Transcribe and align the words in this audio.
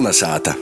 Kolnesāta! 0.00 0.54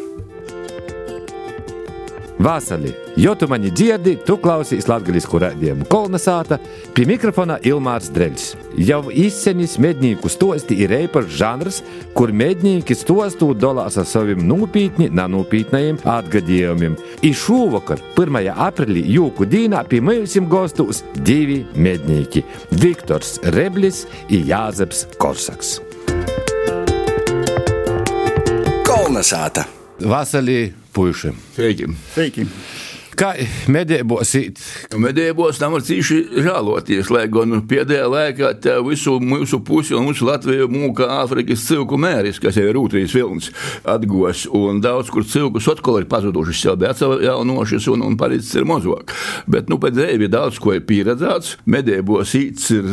Vasarī, 2.42 2.90
jo 3.14 3.36
tu 3.38 3.46
mani 3.46 3.70
dzirdi, 3.70 4.16
tu 4.26 4.34
klausies 4.42 4.88
latviešu 4.90 5.38
rādījumu 5.44 5.86
kolonizāta, 5.86 6.58
pie 6.96 7.04
mikrofona 7.06 7.60
Ilmārs 7.62 8.10
Dreļs. 8.10 8.48
Jau 8.82 8.98
izcenis 9.14 9.76
mednieku 9.78 10.26
stosti 10.26 10.80
ir 10.82 10.90
īpašs 10.96 11.38
žanrs, 11.38 11.80
kur 12.18 12.34
mednieki 12.34 12.98
stostu 12.98 13.52
dalās 13.54 14.00
ar 14.02 14.10
saviem 14.10 14.42
nopietni, 14.42 15.06
nenopītnējiem 15.14 16.02
atgadījumiem. 16.02 16.98
I 17.22 17.30
šovakar, 17.30 18.02
1. 18.18 18.40
aprīlī, 18.66 19.04
jūku 19.20 19.46
dīnā 19.46 19.84
pie 19.86 20.02
mums 20.02 20.34
gostos 20.50 21.04
divi 21.14 21.62
mednieki- 21.78 22.42
Viktors 22.82 23.38
Reblis 23.54 24.08
un 24.32 24.50
Jāzeps 24.50 25.06
Korsaks. 25.14 25.78
Kolnesāta! 29.08 29.62
Vasarī 30.04 30.74
puiši. 30.92 31.30
Sveiki! 31.54 31.86
Sveiki! 32.12 32.42
Kā 33.18 33.32
medībos 33.66 34.30
īt? 34.38 34.60
Medībos 34.94 35.58
tam 35.58 35.72
var 35.74 35.82
cīši 35.82 36.38
žēloties, 36.44 37.08
lai 37.10 37.24
gan 37.32 37.56
pēdējā 37.66 38.04
laikā 38.12 38.50
visu 38.86 39.16
mūsu 39.18 39.58
pusi 39.66 39.96
un 39.98 40.04
mūsu 40.06 40.28
Latviju 40.28 40.68
mūka 40.70 41.08
Āfrikas 41.16 41.64
cilku 41.66 41.98
mēris, 41.98 42.38
kas 42.38 42.60
jau 42.60 42.68
ir 42.68 42.76
rūtrīs 42.76 43.16
vilns 43.16 43.48
atgos, 43.82 44.44
un 44.54 44.78
daudz 44.84 45.10
kur 45.10 45.26
cilkus 45.26 45.66
atkal 45.72 45.98
ir 45.98 46.06
pazudušas 46.10 46.60
jau 46.68 46.76
atjaunošas 46.78 47.88
un, 47.90 48.04
un 48.06 48.14
palicis 48.20 48.54
ir 48.54 48.68
mazāk. 48.70 49.10
Bet, 49.50 49.66
nu, 49.66 49.80
pēc 49.82 49.98
dzīvi 49.98 50.30
daudz 50.30 50.62
ko 50.62 50.76
ir 50.76 50.86
pieredzēts. 50.86 51.56
Medībos 51.66 52.36
īts 52.38 52.70
ir 52.76 52.86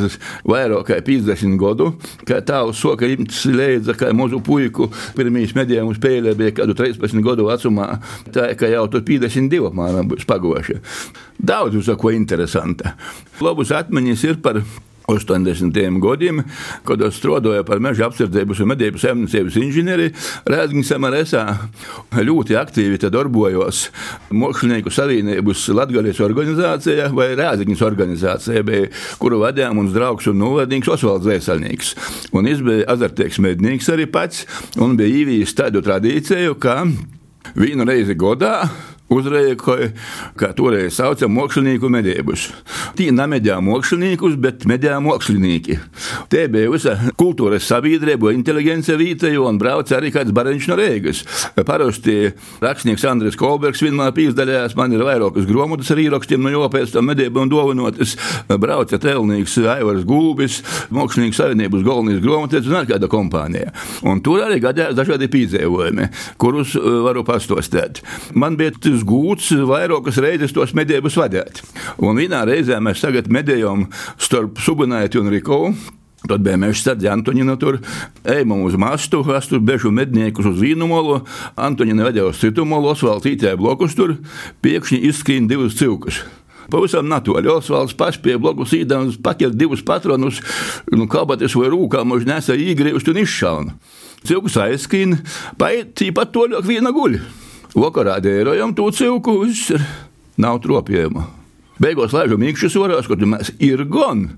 vairāk 0.50 0.90
kā 0.90 1.00
50 1.06 1.62
gadu, 1.62 1.92
kā 2.26 2.42
tāvs 2.42 2.82
soka 2.82 3.06
imts 3.14 3.44
leidza, 3.54 3.94
kā 3.94 4.10
mazu 4.18 4.42
puiku. 4.42 4.90
Pirmīs 5.14 5.54
medījumi 5.54 5.94
spēlē 6.00 6.34
bija 6.42 6.58
kādu 6.64 6.74
13 6.82 7.22
gadu 7.30 7.46
vecumā, 7.52 7.92
tā 8.34 8.50
kā 8.58 8.74
jau 8.74 8.88
tur 8.90 9.06
52 9.06 9.70
apmēram 9.70 10.15
būs 10.16 10.28
pagoša. 10.30 10.82
Daudz 11.38 11.78
uz 11.84 11.92
ko 12.00 12.16
interesanta. 12.16 12.96
Labas 13.44 13.76
atmiņas 13.76 14.28
ir 14.32 14.42
par 14.44 14.64
80. 15.08 16.00
gadiem, 16.02 16.42
kad 16.86 17.02
es 17.06 17.18
strādāju 17.20 17.66
par 17.68 17.82
meža 17.84 18.08
apsardzības 18.10 18.62
un 18.64 18.72
medību 18.72 19.02
saimniecības 19.02 19.58
inženieri 19.62 20.08
Rēzgņas 20.50 20.94
MRSā. 20.98 21.44
Ļoti 22.26 22.58
aktīvi 22.58 22.98
darbojos 23.14 23.90
Mākslinieku 24.34 24.94
savienības 24.94 25.68
Latgales 25.78 26.22
organizācijā 26.26 27.12
vai 27.14 27.34
Rēzgņas 27.38 27.84
organizācijā, 27.86 28.64
bija, 28.66 28.90
kuru 29.22 29.44
vadīja 29.44 29.74
mums 29.78 29.94
draugs 29.96 30.30
un 30.32 30.42
novadnieks 30.42 30.90
Osvalds 30.98 31.28
Zēsalnieks. 31.30 31.94
Un 32.34 32.50
viņš 32.50 32.66
bija 32.66 32.90
azartīgs 32.96 33.42
mednieks 33.44 33.92
arī 33.94 34.10
pats 34.10 34.46
un 34.82 34.98
bija 34.98 35.22
īvījis 35.22 35.56
tādu 35.60 35.86
tradīciju, 35.86 36.58
ka 36.58 36.82
vienu 37.56 37.86
reizi 37.86 38.18
gadā 38.18 38.58
uzrēkoja, 39.14 39.92
kā 40.40 40.50
toreiz 40.58 40.96
sauca, 40.98 41.28
mākslinieku 41.30 41.90
medībus. 41.94 42.48
Tī 42.98 43.12
nemedīja 43.14 43.60
māksliniekus, 43.64 44.38
bet 44.42 44.66
medīja 44.70 44.98
mākslinieki. 45.04 45.78
Te 46.32 46.46
bija 46.52 46.72
visa 46.74 46.96
kultūras 47.20 47.68
sabiedrība, 47.70 48.34
inteligence 48.34 48.96
vīteja 48.98 49.44
un 49.46 49.60
brauca 49.62 50.00
arī 50.00 50.12
kāds 50.16 50.34
bariņš 50.36 50.70
no 50.72 50.80
Rīgas. 50.80 51.22
Parasti 51.68 52.32
rakstnieks 52.64 53.06
Andris 53.10 53.38
Kolbergs 53.40 53.84
vienmēr 53.86 54.14
pīzdalījās, 54.16 54.78
man 54.80 54.96
ir 54.96 55.06
vairākas 55.06 55.46
grāmatas 55.50 55.92
ar 55.94 56.02
īrakstiem 56.02 56.42
no 56.42 56.54
jau 56.54 56.66
pēc 56.74 56.96
tam 56.96 57.10
medībām 57.12 57.52
dovanotas. 57.52 58.16
Brauca 58.50 59.00
telnīgs 59.02 59.58
Aivars 59.76 60.06
Gulbis, 60.08 60.62
mākslinieku 60.94 61.38
savienības 61.38 61.86
galvenais 61.86 62.24
grāmatas 62.24 62.70
un 62.70 62.80
ar 62.82 62.90
kāda 62.90 63.10
kompānija. 63.12 63.74
Un 64.06 64.24
tur 64.26 64.44
arī 64.46 64.60
gadījās 64.64 64.98
dažādi 64.98 65.30
pīdzējumi, 65.32 66.10
kurus 66.42 66.74
varu 66.76 67.26
pastostēt. 67.28 68.02
Man 68.34 68.58
bija 68.60 68.74
tas 68.96 69.04
gūts 69.08 69.52
vairākas 69.68 70.20
reizes 70.24 70.56
tos 70.56 70.72
medības 70.78 71.18
vadīt. 71.20 71.62
Un 72.00 72.16
vienā 72.20 72.46
reizē 72.48 72.80
mēs 72.84 73.04
tagad 73.04 73.28
medējam 73.28 73.90
starp 74.22 74.62
Sugunaitu 74.64 75.20
un 75.24 75.32
Rikovu. 75.34 75.76
Tad 76.26 76.42
bija 76.42 76.58
meža 76.58 76.80
sardze 76.80 77.10
Antoniņa 77.12 77.56
tur, 77.62 77.76
ejam 78.26 78.56
uz 78.66 78.74
mastu, 78.82 79.20
es 79.36 79.50
tur 79.52 79.60
bežu 79.62 79.92
medniekus 79.94 80.48
uz 80.50 80.58
vienu 80.58 80.88
molu, 80.90 81.20
Antoniņa 81.54 82.08
vedēja 82.08 82.32
uz 82.32 82.40
citu 82.42 82.66
molu, 82.66 82.90
Osvalds 82.96 83.28
ītēja 83.30 83.60
blokus 83.60 83.94
tur, 83.94 84.16
piekšņi 84.66 85.04
izskrīna 85.12 85.52
divus 85.52 85.78
cilkus. 85.78 86.24
Pavisam 86.72 87.06
naturāli. 87.06 87.52
Osvalds 87.54 87.94
pats 87.94 88.18
pie 88.18 88.40
blokus 88.42 88.74
īdams 88.74 89.20
paķer 89.22 89.54
divus 89.54 89.86
patronus, 89.86 90.42
nu, 90.90 91.06
kabatas 91.06 91.54
vai 91.60 91.70
rūkā, 91.70 92.02
možda 92.02 92.40
nesa 92.40 92.58
īgrīvust 92.58 93.12
un 93.12 93.22
izšauna. 93.22 93.80
Cilkus 94.26 94.58
aizskrīna, 94.58 95.22
paiet 95.62 95.94
tīpat 96.00 96.34
toļāk 96.34 96.66
viena 96.66 96.90
guļa. 96.96 97.45
Vakarā 97.76 98.20
dērojam 98.24 98.72
to 98.76 98.88
cilku, 98.96 99.42
viss 99.44 99.74
ir 99.76 99.84
nav 100.40 100.62
tropjēma. 100.64 101.26
Beigās 101.82 102.14
laižam 102.16 102.44
īkšķus 102.48 102.78
varās, 102.80 103.08
kur 103.10 103.20
mēs 103.28 103.52
ir 103.60 103.84
gan. 103.92 104.30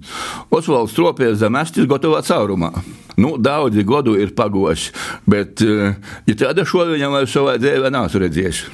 Osvalds 0.49 0.95
tropies 0.97 1.37
zem 1.37 1.59
estis 1.59 1.85
gatavā 1.89 2.23
caurumā. 2.25 2.71
Nu, 3.17 3.35
daudzi 3.37 3.85
gadu 3.85 4.15
ir 4.17 4.33
pagoši, 4.37 4.89
bet, 5.29 5.61
ja 5.61 6.37
tāda 6.37 6.65
šo 6.65 6.87
viņam 6.89 7.13
vai 7.13 7.23
savā 7.29 7.55
dzīvē 7.61 7.93
nav 7.93 8.09
redzējis. 8.13 8.65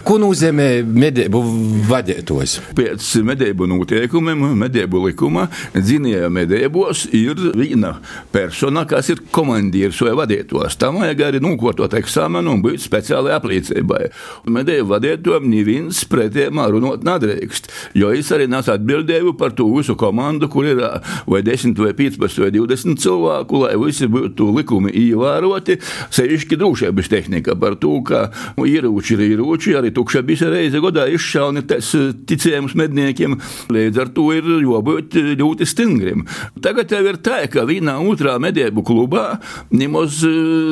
Ko 0.00 0.16
nozīmē 0.16 0.80
medību 0.88 1.40
vadītājs? 1.88 2.54
Pēc 2.76 3.04
medību 3.26 3.66
noteikumiem, 3.68 4.46
medību 4.56 5.02
likuma, 5.04 5.44
dzinēja 5.74 6.30
medībos 6.32 7.02
ir 7.16 7.36
viena 7.52 7.92
persona, 8.32 8.86
kas 8.88 9.10
ir 9.12 9.20
komandieris 9.34 10.00
vai 10.06 10.14
vadītājs. 10.22 10.78
Tam 10.80 11.02
vajag 11.02 11.20
arī 11.26 11.42
nokot 11.44 11.82
eksāmenu 11.98 12.54
un 12.56 12.62
būt 12.64 12.80
speciālai 12.80 13.34
apliecībai. 13.36 14.06
Medību 14.48 14.88
vadītājiem 14.94 15.50
neviens 15.52 16.00
pretējumā 16.08 16.70
runāt 16.72 17.04
nedrīkst, 17.04 17.68
jo 18.00 18.14
es 18.16 18.32
arī 18.32 18.48
nesu 18.48 18.72
atbildēju 18.72 19.36
par 19.40 19.52
to 19.58 19.68
visu 19.74 19.98
komandu, 20.00 20.48
kur 20.48 20.70
ir 20.70 20.80
vai 21.28 21.42
10 21.44 21.76
vai 21.76 21.92
15 21.98 22.40
vai 22.46 22.50
20 22.56 23.04
cilvēku, 23.04 23.62
lai 23.66 23.76
visi 23.84 24.08
būtu 24.08 24.48
likumi 24.56 24.96
ievēroti, 25.04 25.76
sevišķi 26.16 26.60
drošības 26.64 27.12
tehnika 27.12 27.58
par 27.60 27.76
to, 27.80 27.98
ka 28.06 28.30
ieroči 28.64 29.18
ir 29.18 29.26
ieroči, 29.28 29.76
arī 29.76 29.89
tukša 29.94 30.22
bija 30.26 30.50
reize 30.52 30.80
godā 30.82 31.06
izšauni 31.10 31.64
tas 31.68 31.90
ticējums 32.30 32.76
medniekiem, 32.78 33.36
līdz 33.72 34.00
ar 34.02 34.12
to 34.14 34.28
ir 34.36 34.46
jābūt 34.64 35.18
ļoti 35.40 35.68
stingriem. 35.68 36.24
Tagad 36.62 36.92
jau 36.94 37.02
ir 37.06 37.20
tā, 37.24 37.42
ka 37.52 37.66
vienā 37.68 37.98
otrā 38.02 38.36
medību 38.42 38.84
klubā 38.86 39.26
nemaz 39.74 40.22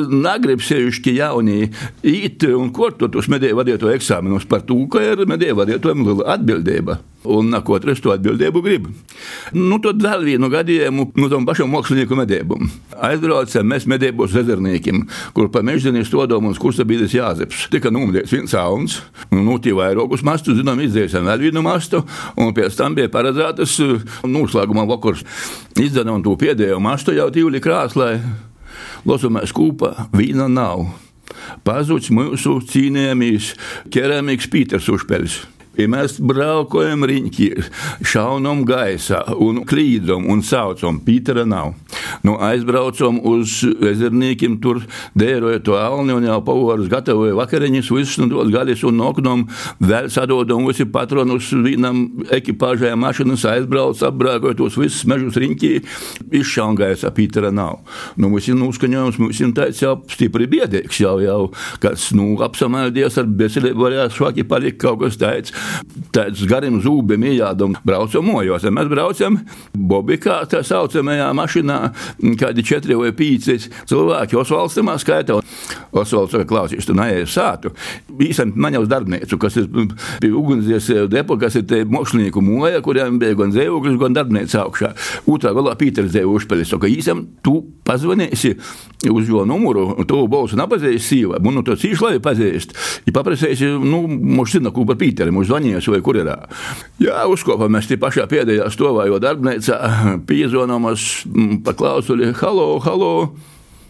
negrib 0.09 0.63
sevišķi 0.65 1.15
jaunie 1.19 1.69
īt 2.03 2.47
un 2.49 2.73
kortot 2.75 3.15
uz 3.19 3.29
medību 3.31 3.61
vadīto 3.61 3.91
eksāmenus 3.93 4.47
par 4.49 4.65
to, 4.67 4.81
ka 4.91 5.03
ir 5.03 5.25
medību 5.29 5.63
vadītojiem 5.63 6.05
liela 6.07 6.33
atbildība. 6.35 6.99
Un 7.27 7.51
otrs 7.51 7.99
to 7.99 8.13
atbildību 8.13 8.61
grib. 8.63 8.85
Nu, 9.51 9.75
tad 9.83 9.99
vēl 9.99 10.23
vienu 10.23 10.47
gadījumu 10.51 11.09
no 11.19 11.27
tam 11.31 11.43
pašam 11.47 11.67
mākslinieku 11.73 12.15
medībam. 12.15 12.69
Aizbraucam 12.95 13.67
mēs 13.67 13.87
medībos 13.91 14.37
ezerniekiem, 14.39 15.03
kur 15.35 15.49
pa 15.51 15.59
mežģienī 15.65 16.05
stodom 16.07 16.47
mums 16.47 16.61
kursabīdes 16.61 17.17
Jāzeps. 17.17 17.65
Tika 17.73 17.91
numdēts 17.91 18.31
viens 18.31 18.55
sauns, 18.55 19.01
nu, 19.33 19.57
tie 19.61 19.73
vairākus 19.77 20.23
mastus, 20.25 20.57
zinām, 20.59 20.81
izdzēsim 20.83 21.27
vēl 21.27 21.49
vienu 21.49 21.63
mastu, 21.65 22.01
un 22.39 22.53
pēc 22.55 22.77
tam 22.79 22.95
bija 22.97 23.11
paredzētas 23.13 23.77
noslēguma 24.27 24.87
vakars. 24.89 25.25
Izdarām 25.79 26.23
to 26.25 26.35
pēdējo 26.39 26.79
mastu 26.83 27.15
jau 27.17 27.29
tīvli 27.33 27.61
krāslē, 27.63 28.15
losamies 29.09 29.53
kopā, 29.55 30.09
vīna 30.15 30.49
nav. 30.51 30.87
Pazuds 31.63 32.09
mūsu 32.13 32.57
cīnījāmies 32.71 33.53
keramikas 33.93 34.49
Pīters 34.49 34.89
Užpeļs. 34.91 35.39
Ja 35.79 35.87
mēs 35.87 36.17
braukājam 36.19 37.05
riņķī, 37.07 37.45
šaunam 38.03 38.65
gaisā 38.67 39.21
un 39.39 39.61
klīdam 39.67 40.25
un 40.27 40.41
saucam, 40.43 40.97
Pītera 41.05 41.45
nav. 41.47 41.71
Nu, 42.25 42.35
aizbraucam 42.43 43.19
uz 43.23 43.61
ezerniekiem, 43.63 44.57
tur 44.59 44.81
dēroja 45.19 45.61
to 45.63 45.77
alni 45.79 46.15
un 46.15 46.25
jau 46.27 46.39
pavārus 46.43 46.89
gatavoja 46.91 47.37
vakariņas, 47.37 47.91
visus 47.95 48.19
un 48.19 48.31
tos 48.33 48.51
gaļas 48.51 48.83
un 48.89 48.99
noknum, 48.99 49.45
vēl 49.79 50.09
sadodam 50.11 50.67
visi 50.67 50.87
patronus 50.91 51.53
vienam 51.63 52.01
ekipāžai 52.35 52.91
mašinas 52.99 53.45
aizbrauc, 53.47 54.03
apbraukoja 54.03 54.59
tos 54.59 54.75
visus 54.79 55.07
mežus 55.07 55.39
riņķī, 55.39 55.71
izšaun 56.41 56.75
gaisā, 56.79 57.13
Pītera 57.15 57.53
nav. 57.55 57.79
Nu, 58.19 58.33
mums 58.33 58.51
ir 58.51 58.59
noskaņojums, 58.59 59.21
mums 59.23 59.39
ir 59.39 59.55
tāds 59.55 59.79
jau 59.83 59.95
stipri 60.11 60.49
biedīgs, 60.51 60.99
jau, 61.05 61.15
jau, 61.23 61.39
kas, 61.83 62.09
nu, 62.17 62.33
apsamēdies 62.43 63.21
ar 63.21 63.31
veselību 63.39 63.87
varēs 63.87 64.19
švaki 64.19 64.47
palikt 64.49 64.81
kaut 64.83 65.05
kas 65.05 65.19
tāds. 65.19 65.55
Tāds 66.15 66.43
gariem 66.49 66.79
zūbiem 66.83 67.25
iejādam, 67.31 67.75
braucam 67.85 68.25
mojos. 68.25 68.65
Mēs 68.69 68.89
braucam 68.91 69.39
Bobikā, 69.73 70.41
tā 70.49 70.63
saucamajā 70.65 71.29
mašīnā, 71.37 71.79
kādi 72.39 72.65
četri 72.65 72.97
vai 72.99 73.11
pīci 73.15 73.59
cilvēki 73.89 74.39
Osvaldstamā 74.39 74.97
skaitā. 75.01 75.39
Osvalds 75.91 76.33
saka, 76.35 76.45
klausies, 76.49 76.85
tu 76.85 76.95
neesi 76.97 77.31
sātu. 77.33 77.71
Īsam 78.21 78.53
man 78.55 78.75
jau 78.75 78.83
uz 78.85 78.91
darbnīcu, 78.91 79.39
kas 79.41 79.57
ir 79.61 79.69
pie 80.21 80.31
ugunsdzies 80.35 80.89
depo, 81.09 81.37
kas 81.41 81.57
ir 81.59 81.65
te 81.69 81.81
mokslinieku 81.87 82.43
moja, 82.45 82.81
kuriem 82.85 83.19
bija 83.21 83.37
gan 83.39 83.53
zēvoklis, 83.55 83.97
gan 84.01 84.17
darbnīca 84.17 84.63
augšā. 84.65 84.93
Otrā 85.29 85.53
galā 85.57 85.75
Pīters 85.79 86.11
Zēvu 86.13 86.37
uzpelis, 86.37 86.69
saka, 86.71 86.89
īsam 86.89 87.25
tu 87.45 87.59
pazvanīsi 87.87 88.55
uz 89.09 89.29
jo 89.29 89.45
numuru, 89.47 89.91
to 90.09 90.21
balsu 90.31 90.57
nepazīst 90.59 91.09
sīva, 91.09 91.39
un 91.39 91.59
nu, 91.59 91.63
to 91.65 91.77
cīši 91.79 92.05
labi 92.05 92.21
pazīst. 92.23 92.75
Ja 93.07 93.15
paprasēsi, 93.15 93.71
nu, 93.83 94.03
mums 94.07 94.53
zina, 94.55 94.73
ko 94.75 94.85
par 94.89 94.99
Pīteri, 94.99 95.33
mums 95.33 95.49
zvanījies 95.59 95.89
vai 95.91 96.01
kur 96.01 96.19
ir. 96.19 96.31
Jā, 97.03 97.27
uzkopam 97.27 97.71
mēs 97.75 97.89
tie 97.89 97.97
pašā 97.99 98.27
pēdējā 98.29 98.69
stovā, 98.71 99.07
jo 99.09 99.19
darbnīca 99.19 99.79
pīzonamas 100.27 101.25
pa 101.63 101.73
klausuli, 101.73 102.33
halo, 102.39 102.79
halo. 102.79 103.13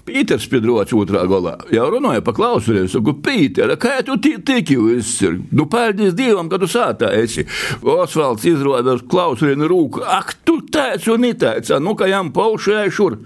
Pīters 0.09 0.47
Pidrots 0.49 0.93
otrā 0.97 1.21
galā 1.29 1.53
jau 1.69 1.85
klausuli. 2.33 2.85
Es 2.87 2.95
saku, 2.95 3.13
Pīter, 3.21 3.75
kā 3.77 3.99
tu 4.05 4.15
tiki 4.17 4.77
visur? 4.79 5.37
Nu, 5.53 5.67
paldies 5.69 6.15
Dievam, 6.17 6.49
ka 6.49 6.57
tu 6.57 6.65
sātā 6.69 7.11
esi. 7.13 7.45
Osvalds 7.83 8.47
izrāda 8.49 8.95
uz 8.97 9.03
klausuli 9.05 9.53
un 9.53 9.67
rūku. 9.69 10.01
Ak, 10.01 10.33
tu 10.47 10.59
tāds 10.65 11.05
un 11.13 11.27
itāds, 11.29 11.69
nu, 11.83 11.93
ka 11.99 12.07
jām 12.09 12.31
paušajā 12.33 12.87
šur. 12.95 13.19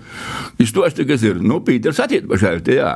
Esmu, 0.59 0.83
kas 1.07 1.23
ir. 1.23 1.39
Nu, 1.39 1.61
Pīters 1.63 2.01
attiet 2.03 2.27
pašai, 2.27 2.57
te 2.65 2.75
jā. 2.81 2.91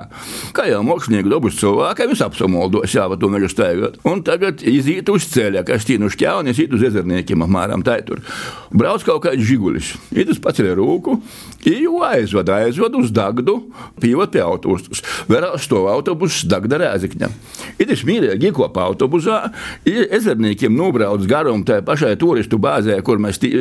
Kā 0.55 0.67
jau 0.67 0.83
mākslinieki 0.87 1.31
dabus 1.31 1.59
cilvēki, 1.61 2.09
vis 2.11 2.25
apsamoldos, 2.25 2.91
jā, 2.97 3.07
va 3.07 3.19
to 3.19 3.31
neļu 3.31 3.51
staigāt. 3.53 3.99
Un 4.07 4.25
tagad 4.27 4.65
izīt 4.67 5.07
uz 5.13 5.29
ceļa, 5.31 5.63
kas 5.67 5.87
tīnu 5.87 6.11
šķēni, 6.11 6.51
izīt 6.51 6.75
uz 6.75 6.83
ezerniekiem, 6.91 7.47
apmēram 7.47 7.85
tā 7.87 8.01
tur. 8.07 8.19
Brauc 8.75 9.07
kaut 9.07 9.23
kāds 9.29 9.47
žigulis. 9.47 9.95
Ir 10.11 10.27
tas 10.27 10.43
pats 10.43 10.63
ar 10.63 10.75
rūku, 10.79 11.21
ir 11.67 11.87
aizvada, 12.07 12.61
aizvada 12.65 12.99
uz 12.99 13.13
Dagdu 13.15 13.61
pievad 14.01 14.33
pie 14.33 14.43
autobusus. 14.45 15.03
Vēl 15.29 15.47
stāv 15.61 15.87
autobuss 15.91 16.45
Dagda 16.47 16.79
Rēzikņa. 16.81 17.29
Ir 17.77 17.89
tas 17.89 18.03
mīļāk, 18.07 18.47
iekopā 18.49 18.85
autobusā, 18.89 19.39
ezerniekiem 19.85 20.75
nobrauc 20.77 21.25
garām 21.29 21.63
tajā 21.67 21.83
pašai 21.87 22.15
turistu 22.19 22.59
bāzē, 22.61 22.99
kur 23.05 23.21
mēs 23.21 23.41
tī, 23.41 23.51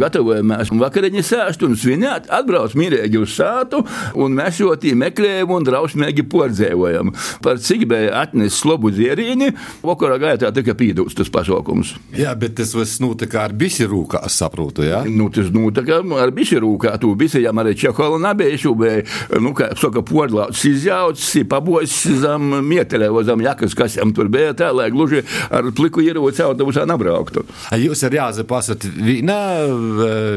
gatavojamies 0.00 0.72
vakariņas 0.78 1.32
sēst 1.32 1.64
un 1.66 1.76
svinēt, 1.78 2.28
atbrauc 2.32 2.74
mīļāk 2.78 3.18
uz 3.20 3.36
sātu, 3.38 3.82
un 4.18 4.36
mēs 4.38 4.60
tī 4.82 4.94
meklējam 4.98 5.54
un 5.54 5.66
drausmīgi 5.66 6.26
pordzējojam. 6.30 7.12
Par 7.44 7.60
cik 7.62 7.86
bija 7.90 8.22
atnesis 8.22 8.60
slobu 8.62 8.92
dzierīni, 8.94 9.52
vakarā 9.86 10.18
gaitā 10.22 10.50
tika 10.54 10.74
pīdūts 10.78 11.16
tas 11.18 11.30
pasaukums. 11.32 11.94
Jā, 12.16 12.34
bet 12.38 12.56
tas 12.58 12.74
viss 12.76 13.00
notika 13.02 13.44
ar 13.46 13.54
bisirūkā, 13.58 14.22
es 14.28 14.38
saprotu, 14.40 14.84
jā? 14.86 15.02
Nu, 15.08 15.28
tas 15.34 15.50
notika 15.54 16.00
ar 16.18 16.32
bisirūkā, 16.34 16.94
tu 17.02 17.14
bisijām 17.18 17.62
arī 17.62 17.74
čekola 17.78 18.20
nabēšu, 18.28 18.74
bet, 18.78 19.12
nu, 19.42 19.52
kā 19.56 19.70
saka, 19.78 20.02
podlauts 20.06 20.64
izjauts, 20.68 21.26
pabojis 21.48 21.94
zem 22.22 22.58
mietelē, 22.66 23.10
zem 23.26 23.42
jakas, 23.44 23.76
kas 23.78 23.98
jam 23.98 24.12
tur 24.16 24.30
bija, 24.32 24.54
tā, 24.56 24.70
lai 24.74 24.88
gluži 24.94 25.24
ar 25.50 25.70
pliku 25.76 26.02
ieroci 26.04 26.44
autobusā 26.44 26.86
nabrauktu. 26.88 27.44
Jūs 27.78 28.04
ar 28.08 28.16
Jāzepu 28.18 28.58
esat 28.58 28.86
vienā 28.88 29.38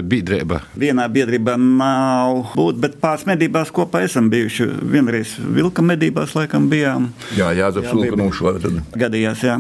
biedrībā? 0.08 0.62
Vienā 0.82 1.08
biedrībā 1.12 1.58
nav 1.62 2.54
būt, 2.58 2.82
bet 2.84 3.00
pāris 3.04 3.28
medībās 3.30 3.72
kopā 3.76 4.04
esam 4.08 4.30
bijuši. 4.32 4.68
Vienreiz 4.92 5.36
vilka 5.42 5.84
medībās 5.86 6.36
laikam 6.38 6.70
bijām. 6.72 7.12
Jā, 7.38 7.52
Jāzeps 7.58 7.94
vilka 7.96 8.20
nošoja. 8.20 8.76
Gadījās, 9.00 9.46
jā. 9.48 9.58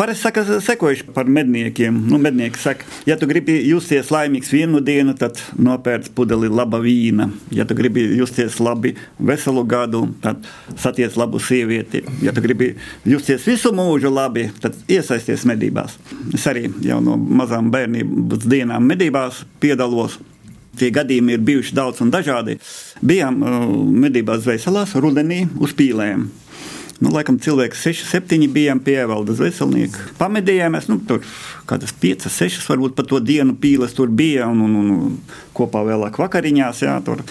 Parasti 0.00 0.22
saka, 0.22 0.60
sekojuši 0.60 1.04
par 1.14 1.26
medniekiem. 1.28 2.06
Nu, 2.08 2.18
mednieki 2.18 2.58
saka, 2.58 2.84
ja 3.04 3.18
tu 3.20 3.26
gribi 3.28 3.58
justies 3.68 4.08
laimīgs 4.08 4.48
vienu 4.48 4.80
dienu, 4.80 5.12
tad 5.12 5.36
nopērc 5.60 6.08
pudeli 6.16 6.48
laba 6.48 6.80
vīna. 6.80 7.26
Ja 7.52 7.66
tu 7.68 7.76
gribi 7.76 8.06
justies 8.16 8.56
labi 8.64 8.94
veselu 9.18 9.66
gadu, 9.68 10.06
tad 10.24 10.48
satiec 10.80 11.20
labu 11.20 11.36
sievieti. 11.36 12.00
Ja 12.24 12.32
tu 12.32 12.40
gribi 12.40 12.70
justies 13.04 13.44
visu 13.44 13.74
mūžu 13.76 14.08
labi, 14.08 14.46
tad 14.64 14.80
iesaisties 14.88 15.44
medībās. 15.44 16.00
Es 16.32 16.48
arī 16.48 16.70
jau 16.80 17.02
no 17.04 17.20
mazām 17.20 17.68
bērnības 17.68 18.48
dienām 18.48 18.88
medībās 18.88 19.44
piedalos. 19.60 20.16
Tie 20.80 20.88
gadījumi 20.96 21.36
ir 21.36 21.44
bijuši 21.44 21.76
daudz 21.76 22.00
un 22.00 22.08
dažādi. 22.08 22.56
Bijām 23.04 23.42
uh, 23.44 23.72
medībās 24.08 24.46
Zveiselās, 24.46 24.96
rudenī 24.96 25.44
uz 25.60 25.76
pīlēm. 25.76 26.30
Nu, 27.00 27.08
laikam 27.14 27.38
cilvēks 27.40 27.80
6, 27.86 28.02
7 28.12 28.42
bijām 28.52 28.80
pie 28.84 28.98
valdes 29.08 29.38
veselnieka. 29.40 30.02
Pamedījāmies, 30.18 30.84
nu, 30.90 30.98
tur 31.08 31.22
kādas 31.68 31.94
5, 31.96 32.26
6 32.28 32.66
varbūt 32.68 32.92
pa 32.98 33.06
to 33.08 33.22
dienu 33.24 33.54
pīles 33.56 33.94
tur 33.96 34.12
bija 34.12 34.50
un, 34.52 34.60
un, 34.66 34.74
un 34.80 35.14
kopā 35.56 35.80
vēlāk 35.86 36.18
vakariņās. 36.20 36.82
Jā, 36.84 36.98
tur. 37.06 37.22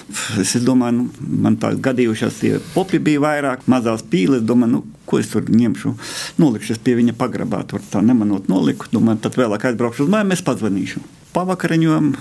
es 0.42 0.56
domāju, 0.66 1.04
nu, 1.04 1.28
man 1.46 1.60
tā 1.62 1.76
gadījušās 1.78 2.40
tie 2.42 2.56
popi 2.74 2.98
bija 2.98 3.22
vairāk, 3.28 3.68
mazās 3.70 4.02
pīles, 4.10 4.42
domāju, 4.42 4.80
nu, 4.80 4.82
ko 5.10 5.22
es 5.22 5.30
tur 5.30 5.46
ņemšu, 5.46 5.94
nolikšu 6.42 6.80
pie 6.82 6.98
viņa 6.98 7.14
pagrabā, 7.22 7.62
tur 7.70 7.86
tā 7.94 8.02
nemanot 8.06 8.50
noliku, 8.50 8.90
domāju, 8.94 9.22
tad 9.28 9.38
vēlāk 9.38 9.70
aizbraukšu 9.70 10.08
uz 10.08 10.12
mājām, 10.16 10.34
es 10.34 10.46
pazvanīšu. 10.50 11.06
Pavakariņojam, 11.38 12.12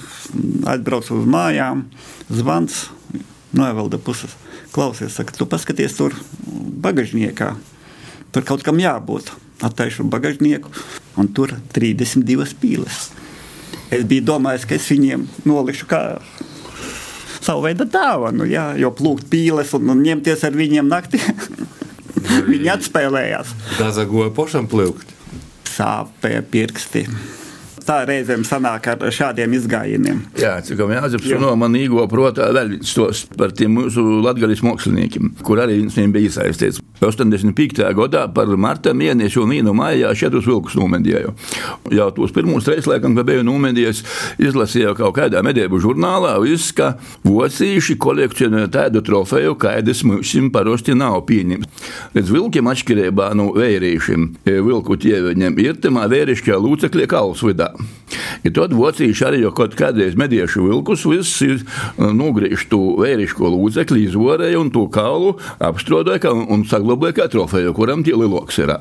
aizbraucu 0.69 1.17
uz 1.17 1.29
mājām, 1.33 1.87
zvans 2.29 2.89
no 3.53 3.69
Evalda 3.69 3.99
puses 3.99 4.35
klausies, 4.73 5.15
saka, 5.17 5.35
tu 5.37 5.47
paskaties 5.49 5.97
tur 5.97 6.17
bagažniekā. 6.85 7.55
Tur 8.33 8.45
kaut 8.47 8.65
kam 8.67 8.81
jābūt. 8.83 9.33
Attaišu 9.65 10.05
bagažnieku, 10.07 10.71
un 11.19 11.27
tur 11.35 11.57
32 11.75 12.53
pīles. 12.63 13.09
Es 13.91 14.05
biju 14.07 14.23
domājis, 14.29 14.69
ka 14.69 14.77
es 14.77 14.87
viņiem 14.87 15.25
nolišu 15.49 15.89
kā 15.91 16.03
savu 17.43 17.65
veidu 17.65 17.89
dāvanu, 17.89 18.47
jā, 18.47 18.69
jo 18.79 18.93
plūkt 18.95 19.27
pīles 19.33 19.73
un, 19.75 19.91
un 19.95 20.05
ņemties 20.05 20.45
ar 20.47 20.55
viņiem 20.55 20.91
naktī. 20.91 21.19
Viņi 22.53 22.71
atspēlējās. 22.77 23.51
Dazagoja 23.81 24.31
pašam 24.37 24.69
plūkt. 24.71 25.11
Sāpēja 25.75 26.45
pirksti 26.53 27.07
tā 27.89 28.03
reizēm 28.09 28.45
sanāk 28.47 28.91
ar 28.93 29.07
šādiem 29.15 29.55
izgājieniem. 29.59 30.21
Jā, 30.41 30.59
cik 30.65 30.83
man 30.85 30.99
jāatzīst, 30.99 31.39
no 31.41 31.55
man 31.61 31.77
īgo 31.79 32.05
protā 32.11 32.51
vēl 32.55 32.75
viens 32.77 32.95
tos 32.97 33.25
par 33.39 33.55
tiem 33.57 33.79
mūsu 33.79 34.05
latgaļas 34.27 34.65
māksliniekiem, 34.67 35.33
kur 35.47 35.63
arī 35.65 35.81
viens 35.81 35.97
viņiem 35.97 36.15
bija 36.15 36.31
iesaistīts. 36.31 36.83
85. 36.99 37.85
gadā 37.95 38.25
par 38.35 38.51
marta 38.59 38.91
mēnešu 38.97 39.45
un 39.45 39.53
vīnu 39.55 39.75
maijā 39.77 40.11
četrus 40.19 40.49
vilkus 40.49 40.75
nomedīju. 40.79 41.35
Jau 41.95 42.09
tos 42.17 42.35
pirmos 42.35 42.67
reizes, 42.67 42.89
laikam, 42.91 43.15
kad 43.15 43.29
biju 43.29 43.45
nomedījis, 43.47 44.03
izlasīju 44.43 44.97
kaut 44.99 45.15
kādā 45.21 45.43
medību 45.47 45.79
žurnālā, 45.83 46.35
viss, 46.43 46.75
ka 46.75 46.97
vocīši 47.23 47.95
kolekcionē 48.03 48.65
tādu 48.75 49.05
trofeju, 49.07 49.55
kādas 49.63 50.03
mums 50.09 50.35
parasti 50.53 50.97
nav 50.99 51.21
pieņemts. 51.31 51.87
Redz, 52.17 52.35
vilkiem 52.35 52.71
atšķirībā 52.73 53.31
no 53.39 53.53
vērīšiem, 53.55 54.27
vilku 54.49 54.99
ķieveņiem 54.99 55.63
ir 55.63 55.79
tamā 55.83 56.09
vērišķā 56.11 56.59
lūcekļa 56.59 57.09
kauls 57.15 57.47
vidā. 57.47 57.71
Ja 58.47 58.53
tad 58.55 58.75
vocīši 58.77 59.25
arī 59.27 59.43
jau 59.43 59.53
kaut 59.57 59.75
kādreiz 59.79 60.17
mediešu 60.19 60.69
vilkus, 60.69 61.05
viss 61.09 61.43
ir 61.45 61.63
nogriežtu 61.99 62.79
vērišķo 63.03 63.53
lūdzekli, 63.55 64.07
izvorēja 64.09 64.61
un 64.61 64.73
to 64.75 64.87
kaulu 64.93 65.35
apstrādāja 65.65 66.33
un, 66.35 66.47
un 66.55 66.65
saglabāja 66.69 67.19
kā 67.19 67.29
trofeju, 67.33 67.75
kuram 67.77 68.05
tie 68.07 68.17
liloks 68.17 68.61
ir. 68.63 68.77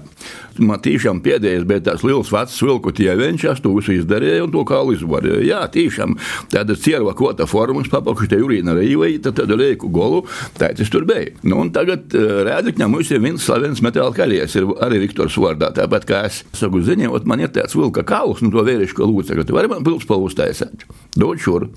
Man 0.57 0.81
tiešām 0.81 1.19
pēdējais 1.25 1.65
bija 1.69 1.83
tas 1.91 2.03
liels 2.05 2.31
vecs 2.33 2.55
vilku 2.63 2.91
ķieveņš, 2.97 3.43
es 3.51 3.61
to 3.61 3.73
visu 3.75 3.93
izdarīju 3.97 4.47
un 4.47 4.53
to 4.53 4.63
kaulu 4.67 4.95
izvorēju. 4.95 5.43
Jā, 5.45 5.61
tiešām 5.73 6.15
tāda 6.53 6.77
cierva 6.79 7.13
kota 7.17 7.45
formas, 7.49 7.89
papakšu 7.93 8.29
te 8.31 8.39
urīna 8.41 8.73
rīvai, 8.77 9.11
tad 9.23 9.37
tādu 9.37 9.57
lieku 9.59 9.91
golu, 9.93 10.23
tā 10.57 10.71
tas 10.77 10.89
tur 10.93 11.05
bija. 11.09 11.35
Nu, 11.45 11.59
un 11.61 11.69
tagad 11.75 12.13
Rēdikņā 12.47 12.87
mums 12.89 13.11
ir 13.13 13.21
viens 13.21 13.45
slavens 13.45 13.83
metāla 13.85 14.15
kaļies, 14.17 14.57
ir 14.57 14.71
arī 14.85 15.03
Viktors 15.05 15.37
vārdā, 15.41 15.69
tāpat 15.77 16.07
kā 16.09 16.23
es 16.29 16.41
saku 16.57 16.81
ziņot, 16.85 17.27
man 17.29 17.43
ir 17.43 17.53
tāds 17.53 17.77
vilka 17.77 18.05
kauls, 18.07 18.41
nu 18.41 18.49
to 18.53 18.65
vērišķo 18.77 19.09
lūdzekli, 19.09 19.45
tu 19.47 19.55
vari 19.57 19.71
man 19.71 19.85
pilspalvu 19.85 20.29
uztaisīt. 20.29 20.85
Dod 21.17 21.41
šur. 21.41 21.67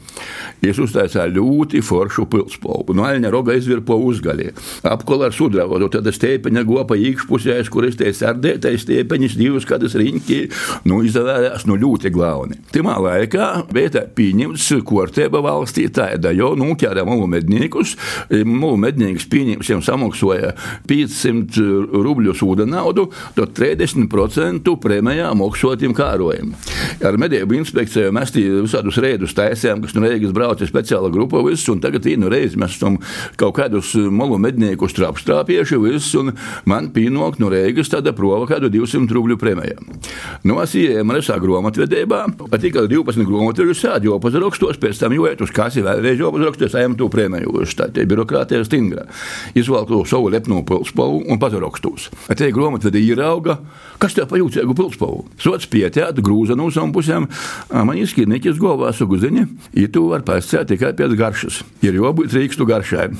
Es 0.64 0.78
uztaisīju 0.80 1.38
ļoti 1.38 1.80
foršu 1.84 2.26
pilspalvu. 2.30 2.94
No 2.96 3.06
aļņa 3.08 3.32
roga 3.32 3.56
izvirpo 3.56 3.96
uzgaļie. 4.10 4.52
Apkola 4.90 5.30
ar 5.30 5.36
sudravu, 5.36 5.80
tad 5.92 6.08
stēpeņa 6.12 6.64
gopa 6.68 6.98
īkšpusē, 7.00 7.56
kur 7.72 7.86
es 7.88 7.96
te 8.00 8.10
sardētais 8.16 8.84
stēpeņas 8.84 9.36
divas 9.40 9.66
kādas 9.68 9.96
riņķi, 9.98 10.40
nu 10.90 11.00
izavērās 11.06 11.66
nu 11.68 11.78
ļoti 11.80 12.12
glauni. 12.12 12.60
Timā 12.74 12.98
laikā 13.00 13.48
bija 13.72 14.04
pieņemts 14.16 14.68
kortēba 14.86 15.42
valstī 15.44 15.86
tāda, 15.92 16.34
jo 16.36 16.52
nu 16.58 16.74
ķēra 16.78 17.06
mulu 17.08 17.28
medniekus, 17.30 17.96
mulu 18.30 18.78
medniekus 18.80 19.26
pieņems 19.30 19.72
jiem 19.72 19.82
samaksoja 19.84 20.52
500 20.90 21.64
rubļus 22.04 22.44
ūdenaudu, 22.44 23.08
tad 23.38 23.54
30% 23.56 24.76
prēmijā 24.82 25.32
maksotiem 25.38 25.96
kārojumiem. 25.96 26.54
Ar 27.06 27.18
medību 27.20 27.58
inspekciju 27.60 28.12
mēs 28.14 28.34
visādus 28.36 29.00
reidus 29.02 29.34
taisījām, 29.36 29.82
kas 29.84 29.96
no 29.96 30.04
Rīgas 30.04 30.34
brauc 30.36 30.50
brauca 30.50 30.66
speciāla 30.66 31.10
grupa, 31.12 31.40
viss, 31.46 31.68
un 31.70 31.80
tagad 31.80 32.04
vienu 32.04 32.28
reizi 32.30 32.58
mēs 32.58 32.76
esam 32.76 32.98
kaut 33.38 33.54
kādus 33.56 33.94
malu 34.10 34.38
medniekus 34.38 34.94
trapstrāpieši, 34.96 35.78
viss, 35.80 36.14
un 36.18 36.32
man 36.66 36.90
pienāk 36.94 37.38
no 37.38 37.50
Reigas 37.50 37.90
tāda 37.92 38.12
prova 38.16 38.48
kādu 38.50 38.70
200 38.72 39.14
rubļu 39.14 39.38
prēmijā. 39.38 39.78
Nu, 40.44 40.58
es 40.62 40.74
ienāku 40.74 41.18
Resā 41.20 41.36
grāmatvedībā, 41.42 42.20
tikai 42.62 42.86
12 42.90 43.26
grāmatvedības 43.28 43.82
sēdi, 43.84 44.08
jo 44.08 44.18
pazarakstos, 44.22 44.78
pēc 44.80 45.02
tam 45.02 45.14
jūtu 45.14 45.46
uz 45.46 45.54
kasi 45.54 45.84
vēlreiz 45.84 46.20
jau 46.20 46.32
pazarakstos, 46.34 46.76
ejam 46.80 46.96
to 46.98 47.10
prēmiju, 47.12 47.54
uz 47.62 47.74
tā 47.76 47.90
te 47.92 48.06
birokrātija 48.08 48.64
stingra. 48.66 49.06
Izvalku 49.58 50.02
savu 50.08 50.30
lepnu 50.32 50.62
pilspavu 50.66 51.24
un 51.30 51.40
pazarakstos. 51.42 52.08
Te 52.30 52.50
grāmatvedi 52.54 53.02
ierauga, 53.10 53.58
kas 54.00 54.16
tev 54.16 54.30
pajūcēgu 54.30 54.76
pilspavu. 54.78 55.24
Sots 55.42 55.68
pietiet, 55.70 56.22
grūza 56.24 56.56
no 56.56 56.70
savām 56.80 56.94
pusēm, 56.96 57.28
man 57.70 58.00
izskirniķis 58.00 58.60
govā 58.60 58.94
suguziņi, 58.96 59.46
ja 59.76 59.92
tu 59.92 60.08
var 60.08 60.24
pasēt 60.26 60.72
tikai 60.72 60.94
pēc 60.96 61.16
garšas. 61.18 61.62
Ir 61.84 62.00
jābūt 62.00 62.34
rīkstu 62.36 62.68
garšai. 62.68 63.10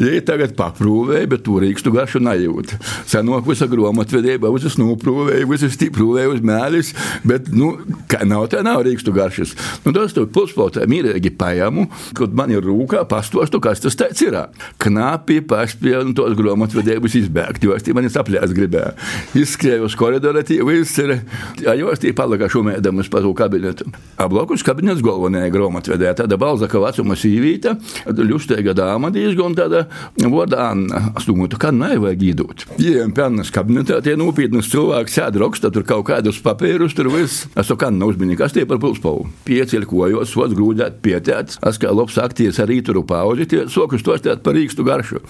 Ja 0.00 0.20
tagad 0.24 0.54
paprūvēja, 0.56 1.28
bet 1.28 1.42
to 1.44 1.58
rīkstu 1.60 1.90
garšu 1.92 2.22
nejūt. 2.22 2.72
Senāk 3.10 3.44
visa 3.48 3.66
grāmatvedība, 3.68 4.48
visas 4.54 4.78
noprūvēja, 4.80 5.48
visas 5.50 5.74
stiprūvēja 5.76 6.30
uz 6.30 6.40
mēlis, 6.46 6.92
bet, 7.26 7.50
nu, 7.52 7.72
kā 8.08 8.22
nav 8.28 8.46
tā, 8.52 8.62
nav 8.64 8.80
rīkstu 8.86 9.12
garšas. 9.16 9.52
Nu, 9.84 9.92
tas 9.96 10.14
tur 10.16 10.28
puspaltā 10.32 10.86
mīrīgi 10.88 11.34
pajamu, 11.36 11.88
kad 12.16 12.32
man 12.38 12.52
ir 12.54 12.64
rūkā 12.64 13.02
pastostu, 13.10 13.60
kas 13.60 13.82
tas 13.84 13.98
tāds 13.98 14.22
ir. 14.24 14.38
Knapi 14.80 15.40
paspēja 15.50 16.04
un 16.06 16.14
tos 16.16 16.36
grāmatvedības 16.38 17.18
izbēgt, 17.20 17.66
jo 17.66 17.76
es 17.76 17.84
tie 17.84 17.96
mani 17.96 18.12
saplēs 18.12 18.54
gribēju. 18.56 18.94
Izskrēju 19.42 19.90
uz 19.90 19.98
koridoru, 19.98 20.44
tie 20.46 20.62
viss 20.64 20.96
ir, 21.02 21.18
ja 21.66 21.76
jūs 21.76 22.00
tie 22.00 22.14
palika 22.16 22.48
šumēdamas 22.52 23.09
pa 23.10 23.22
to 23.24 23.32
kabinetu. 23.36 23.86
Ablokus 24.20 24.64
kabinets 24.66 25.02
galvenajā 25.04 25.50
grāmatvedē, 25.54 26.12
tāda 26.18 26.38
balzaka 26.40 26.80
vecuma 26.82 27.16
sīvīta, 27.18 27.76
ļustēga 28.06 28.74
dāma 28.76 29.10
diezgan 29.14 29.56
tāda 29.58 29.86
vārdā 30.20 30.70
Anna. 30.70 31.10
Es 31.18 31.26
domāju, 31.28 31.58
ka 31.60 31.72
nevajag 31.74 32.24
iedot. 32.30 32.64
Ejam 32.78 33.14
pie 33.16 33.26
Annas 33.26 33.52
kabinetā, 33.54 34.00
tie 34.04 34.16
nopietni 34.20 34.62
cilvēki 34.64 35.14
sēž 35.14 35.40
raksta 35.40 35.70
tur 35.74 35.86
kaut 35.88 36.06
kādus 36.10 36.40
papīrus, 36.44 36.94
tur 36.96 37.10
viss. 37.12 37.46
Es 37.58 37.70
to 37.70 37.76
kā 37.80 37.90
neuzmini, 37.94 38.36
kas 38.38 38.54
tie 38.56 38.66
par 38.68 38.80
pulspavu. 38.82 39.26
Pieceļ 39.46 39.86
kojos, 39.90 40.32
sots 40.32 40.56
grūdēt, 40.56 41.00
pietēts. 41.04 41.60
Es 41.66 41.80
kā 41.80 41.92
labs 41.94 42.18
akties 42.20 42.60
ar 42.62 42.70
rīturu 42.70 43.04
pauzi, 43.08 43.48
tie 43.50 43.64
sokus 43.72 44.04
tostēt 44.06 44.44
par 44.44 44.56
rīkstu 44.58 44.86
garšu. 44.86 45.22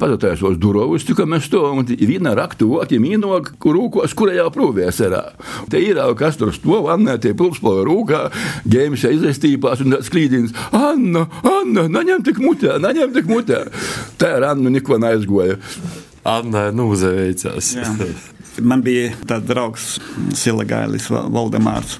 Pazatājas 0.00 0.42
uz 0.44 0.58
durvis, 0.60 1.06
tikai 1.06 1.26
mēs 1.30 1.48
to 1.52 1.62
un 1.70 1.86
viena 1.86 2.34
raktu 2.36 2.68
voti 2.72 2.98
mīnog, 3.02 3.54
kur 3.62 3.76
rūkos, 3.78 4.14
kurajā 4.16 4.46
prūvēs 4.54 5.00
arā. 5.06 5.22
Te 5.70 5.80
ir 5.82 6.00
jau 6.00 6.10
kas 6.18 6.38
tur 6.40 6.52
stāv, 6.54 6.90
Anna, 6.92 7.13
tie 7.22 7.34
pulspavu 7.38 7.84
rūkā, 7.88 8.22
gēmis 8.70 9.06
aizestīpās 9.10 9.84
un 9.84 9.96
tāds 9.96 10.12
klīdins. 10.12 10.54
Anna, 10.74 11.26
Anna, 11.46 11.88
naņem 11.98 12.24
tik 12.26 12.40
mutē, 12.42 12.78
naņem 12.82 13.14
tik 13.16 13.30
mutē. 13.30 13.64
Tā 14.20 14.36
ar 14.38 14.50
Annu 14.54 14.72
neko 14.74 15.00
neaizgoja. 15.02 15.58
Anna 16.24 16.70
nūzeveicās. 16.74 17.74
Man 18.62 18.84
bija 18.86 19.10
tāds 19.26 19.48
draugs, 19.48 19.86
Silagailis 20.38 21.08
Valdemārs. 21.10 21.98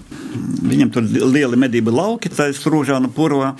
Viņam 0.65 0.91
tur 0.95 1.07
lieli 1.07 1.59
medību 1.59 1.93
lauki, 1.95 2.31
tā 2.31 2.49
ir 2.51 2.57
strūžāna 2.59 3.11
purvā. 3.15 3.53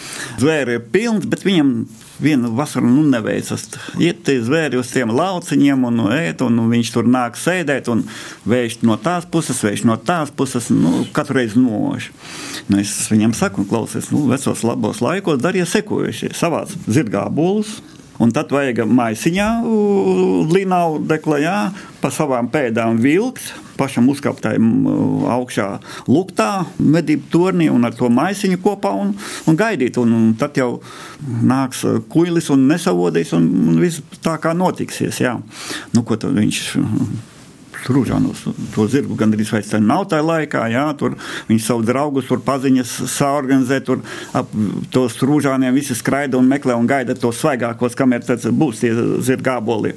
Zvēri 0.43 0.79
ir 0.79 0.89
pilns, 0.95 1.27
bet 1.31 1.45
viņam 1.47 1.77
vienu 2.23 2.51
vasaru 2.55 2.87
nu 2.87 3.03
neveicas. 3.11 3.67
Iet 4.03 4.23
tie 4.27 4.39
zvēri 4.43 4.79
uz 4.79 4.91
tiem 4.95 5.13
lauciņiem 5.15 5.87
un 5.89 6.03
ēt, 6.15 6.45
un 6.47 6.65
viņš 6.71 6.93
tur 6.95 7.09
nāk 7.11 7.39
sēdēt 7.39 7.91
un 7.93 8.05
vējš 8.49 8.81
no 8.87 8.99
tās 9.03 9.27
puses, 9.31 9.63
vējš 9.67 9.87
no 9.91 9.99
tās 9.99 10.31
puses, 10.35 10.71
nu, 10.75 11.05
katru 11.15 11.41
reizi 11.41 11.63
nož. 11.63 12.11
Nu, 12.69 12.79
es 12.83 12.95
viņam 13.11 13.35
saku, 13.37 13.67
klausies, 13.71 14.13
nu, 14.15 14.27
vecos 14.31 14.63
labos 14.67 15.03
laikos 15.05 15.43
dariet 15.43 15.71
sekojušie, 15.71 16.33
savāc 16.39 16.75
zirgābolus, 16.87 17.81
Un 18.23 18.31
tad 18.35 18.53
vajag 18.55 18.85
maisiņā, 18.87 19.49
līnau 20.55 21.01
deklajā, 21.03 21.59
pa 21.99 22.11
savām 22.15 22.47
pēdām 22.53 23.01
vilkt, 23.03 23.49
pašam 23.79 24.07
uzkāptājam 24.13 24.69
augšā 25.35 25.67
luktā, 26.07 26.65
medību 26.79 27.27
tornī 27.33 27.69
un 27.73 27.89
ar 27.89 27.97
to 27.99 28.11
maisiņu 28.13 28.61
kopā 28.63 28.95
un, 29.03 29.15
un 29.51 29.59
gaidīt. 29.59 29.99
Un, 29.99 30.15
un 30.15 30.33
tad 30.39 30.61
jau 30.61 30.79
nāks 31.25 31.83
kuilis 32.13 32.53
un 32.55 32.69
nesavodīs 32.71 33.35
un, 33.35 33.51
un 33.75 33.83
viss 33.83 34.05
tā 34.23 34.39
kā 34.43 34.55
notiksies. 34.55 35.23
Jā. 35.25 35.37
Nu, 35.95 36.07
ko 36.07 36.21
tad 36.21 36.39
viņš 36.39 36.63
Rūžānos. 37.85 38.47
To 38.75 38.87
zirgu 38.89 39.17
gandrīz 39.19 39.51
vairs 39.53 39.73
nav 39.83 40.07
tajā 40.13 40.25
laikā. 40.25 40.65
Jā, 40.73 40.87
tur 40.99 41.19
viņi 41.49 41.61
savu 41.65 41.85
draugus, 41.85 42.29
tur 42.31 42.41
paziņas 42.45 42.95
saorganizē, 43.13 43.81
tur 43.85 44.01
ap 44.37 44.51
tos 44.95 45.19
rūžāniem 45.21 45.77
visi 45.77 45.97
skraida 45.99 46.41
un 46.41 46.49
meklē 46.49 46.77
un 46.79 46.89
gaida 46.89 47.17
tos 47.19 47.43
svaigākos, 47.43 47.97
kamēr 47.99 48.25
būs 48.57 48.83
tie 48.83 48.95
zirgāboli. 49.25 49.95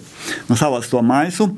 No 0.50 0.60
savas 0.60 0.92
to 0.92 1.02
maisu. 1.06 1.52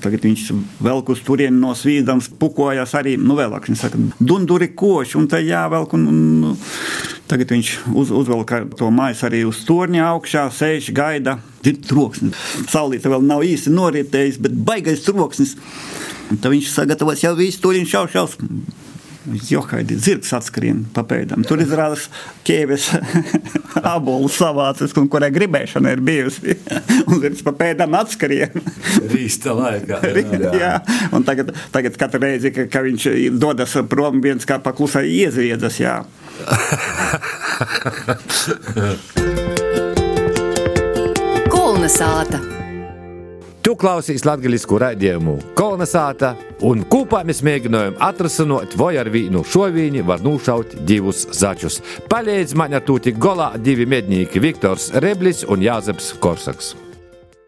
Tagad 0.00 0.24
viņš 0.24 0.46
velk 0.80 1.10
uz 1.12 1.20
turieni 1.24 1.58
no 1.60 1.74
svīdams, 1.76 2.30
pukojas 2.40 2.94
arī, 2.96 3.16
nu, 3.20 3.36
vēlāk 3.36 3.68
viņš 3.68 3.82
saka, 3.82 4.00
dunduri 4.16 4.70
koši, 4.72 5.18
un 5.20 5.26
tā 5.28 5.42
jāvelk, 5.44 5.92
un, 5.98 6.06
un 6.08 6.56
tagad 7.28 7.52
viņš 7.52 7.72
uz, 7.92 8.12
uzvelk 8.22 8.54
to 8.78 8.88
mājas 8.94 9.26
arī 9.28 9.42
uz 9.48 9.60
torņa 9.68 10.06
augšā, 10.14 10.46
sēž, 10.56 10.88
gaida, 10.96 11.36
ir 11.66 11.76
troksnis. 11.84 12.40
Saulīte 12.72 13.12
vēl 13.12 13.28
nav 13.28 13.44
īsti 13.44 13.74
noritējis, 13.74 14.40
bet 14.46 14.56
baigais 14.66 15.04
troksnis. 15.04 15.56
Un 16.30 16.40
tad 16.40 16.54
viņš 16.54 16.72
sagatavos 16.72 17.22
jau 17.22 17.36
visu 17.38 17.60
turiņu 17.66 17.92
šaušaus. 17.92 18.40
Johaidi, 19.26 19.96
zirgs 19.98 20.30
atskrien 20.36 20.84
pa 20.94 21.02
pēdām. 21.06 21.42
Tur 21.46 21.60
izrādās 21.62 22.06
ķēves 22.46 22.88
abolu 23.96 24.30
savācis, 24.30 24.94
un 25.00 25.08
kurai 25.10 25.32
gribēšana 25.34 25.94
ir 25.96 26.02
bijusi. 26.06 26.56
un 27.08 27.22
zirgs 27.24 27.42
pa 27.46 27.54
pēdām 27.58 27.96
atskrien. 27.98 28.54
Rīsta 29.10 29.54
laikā. 29.56 30.00
jā, 30.14 30.52
jā. 30.60 30.72
Un 31.16 31.26
tagad, 31.26 31.52
tagad 31.74 31.98
katru 31.98 32.22
reizi, 32.22 32.54
ka, 32.54 32.68
ka 32.70 32.84
viņš 32.86 33.08
dodas 33.40 33.74
prom, 33.90 34.22
viens 34.24 34.46
kā 34.46 34.60
paklusai 34.62 35.08
iezviedas, 35.10 35.80
jā. 35.82 35.98
Kolnesāta. 41.50 42.65
Tu 43.66 43.72
klausies 43.74 44.22
latviešu 44.22 44.76
raidījumu 44.78 45.32
kolonizāta, 45.58 46.28
un 46.68 46.84
kopā 46.86 47.24
mēs 47.26 47.40
mēģinājām 47.42 47.96
atrasināt, 48.06 48.76
vai 48.78 48.92
ar 49.02 49.10
vienu 49.10 49.42
šovīni 49.42 50.06
var 50.06 50.22
nošaut 50.22 50.78
divus 50.86 51.24
začus. 51.34 51.80
Palīdz 52.06 52.54
man 52.54 52.78
ar 52.78 52.86
to 52.86 53.00
tik 53.02 53.18
golā 53.18 53.56
divi 53.58 53.90
mednieki 53.90 54.46
Viktors 54.46 54.92
Reblis 55.02 55.42
un 55.50 55.66
Jāzeps 55.66 56.12
Korsaks. 56.22 56.76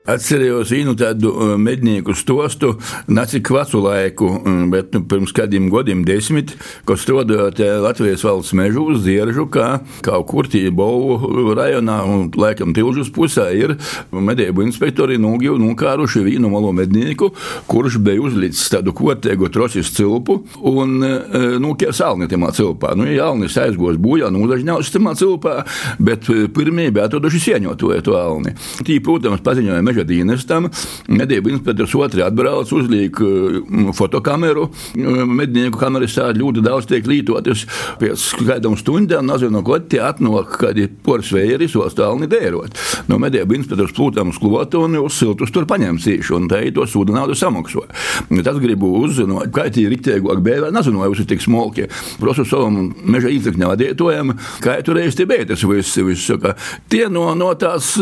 Atcerējos 0.09 0.71
vienu 0.73 0.95
tādu 0.97 1.29
uh, 1.35 1.51
mednieku 1.61 2.15
stostu, 2.17 2.71
nacik 3.13 3.51
vecu 3.53 3.83
laiku, 3.85 4.29
um, 4.41 4.63
bet 4.73 4.95
nu, 4.97 5.03
pirms 5.05 5.35
kādiem 5.37 5.67
gadiem, 5.69 6.01
desmit, 6.09 6.55
ko 6.89 6.97
strādājot 6.97 7.61
Latvijas 7.85 8.25
valsts 8.25 8.55
mežu 8.57 8.87
uz 8.89 9.03
Zieržu, 9.05 9.45
kā 9.53 9.67
kaut 10.07 10.25
kur 10.31 10.49
Tībovu 10.49 11.53
rajonā 11.59 11.99
un 12.09 12.31
laikam 12.41 12.73
Tilžus 12.77 13.11
pusē 13.13 13.51
ir 13.53 13.75
medību 14.13 14.65
inspektori 14.65 15.19
nūgivu 15.21 15.59
nūkāruši 15.61 16.25
vienu 16.25 16.49
malo 16.55 16.73
mednieku, 16.73 17.29
kurš 17.69 18.01
bija 18.01 18.25
uzlicis 18.25 18.73
tādu 18.73 18.97
kotēgu 18.97 19.53
trosis 19.53 19.93
cilpu 19.93 20.39
un 20.73 20.97
uh, 21.05 21.59
nūkie 21.61 21.93
salni 21.93 22.31
timā 22.33 22.55
cilpā. 22.57 22.95
Nu, 22.97 23.05
Jālnis 23.13 23.59
aizgos 23.61 24.01
bojā, 24.01 24.33
nūdažņaus 24.33 24.95
timā 24.97 25.13
cilpā, 25.21 25.59
bet 26.01 26.33
uh, 26.33 26.47
pirmie 26.49 26.89
bija 26.89 27.11
atraduši 27.11 27.45
sieņotoju 27.51 28.09
to 28.09 28.17
alni. 28.17 28.57
Tī, 28.81 29.03
protams, 29.05 29.45
paziņoja 29.45 29.85
meža 29.85 29.98
meža 29.99 30.07
dienestam. 30.07 30.69
Medību 31.09 31.51
inspektors 31.53 31.95
otrs 31.95 32.23
atbrauc, 32.27 32.71
uzliek 32.73 33.19
mm, 33.19 33.93
fotokameru. 33.97 34.69
Mm, 34.95 35.35
mednieku 35.39 35.79
kameras 35.79 36.15
tādas 36.15 36.39
ļoti 36.39 36.63
daudz 36.63 36.87
tiek 36.89 37.07
lietotas. 37.07 37.67
Pēc 37.99 38.27
kādām 38.47 38.77
stundām, 38.79 39.27
nezinu, 39.27 39.63
ko 39.65 39.79
tie 39.79 40.03
atnāk, 40.05 40.59
kad 40.61 40.79
ir 40.79 40.91
porsvēri, 41.05 41.69
ostālni 41.79 42.29
dērot. 42.29 42.77
No 43.09 43.19
medību 43.19 43.57
inspektors 43.59 43.95
plūtam 43.97 44.33
uz 44.33 44.39
klotu 44.39 44.85
un 44.85 44.99
uz 45.03 45.19
siltus 45.19 45.53
tur 45.55 45.67
paņem 45.69 45.99
cīšu, 45.99 46.37
un 46.37 46.49
te 46.51 46.63
to 46.75 46.87
sūdu 46.87 47.15
naudu 47.15 47.37
samakso. 47.39 47.85
Tas 48.45 48.59
gribu 48.61 48.91
uzzināt, 49.03 49.51
kā 49.55 49.69
tie 49.73 49.89
riktiegāk 49.91 50.43
bēvē, 50.45 50.73
nezinu, 50.75 51.03
vai 51.03 51.11
jūs 51.11 51.27
tik 51.29 51.43
smalki. 51.43 51.89
Prosu 52.21 52.45
savam 52.49 52.93
meža 53.05 53.31
īdzekņa 53.33 53.71
vadītājam, 53.73 54.35
kā 54.65 54.79
tur 54.85 54.99
reiz 54.99 55.17
tie 55.19 55.27
bētas 55.29 55.65
visi, 55.69 56.05
tie 56.91 57.07
no, 57.13 57.31
no 57.39 57.51
tās 57.59 57.95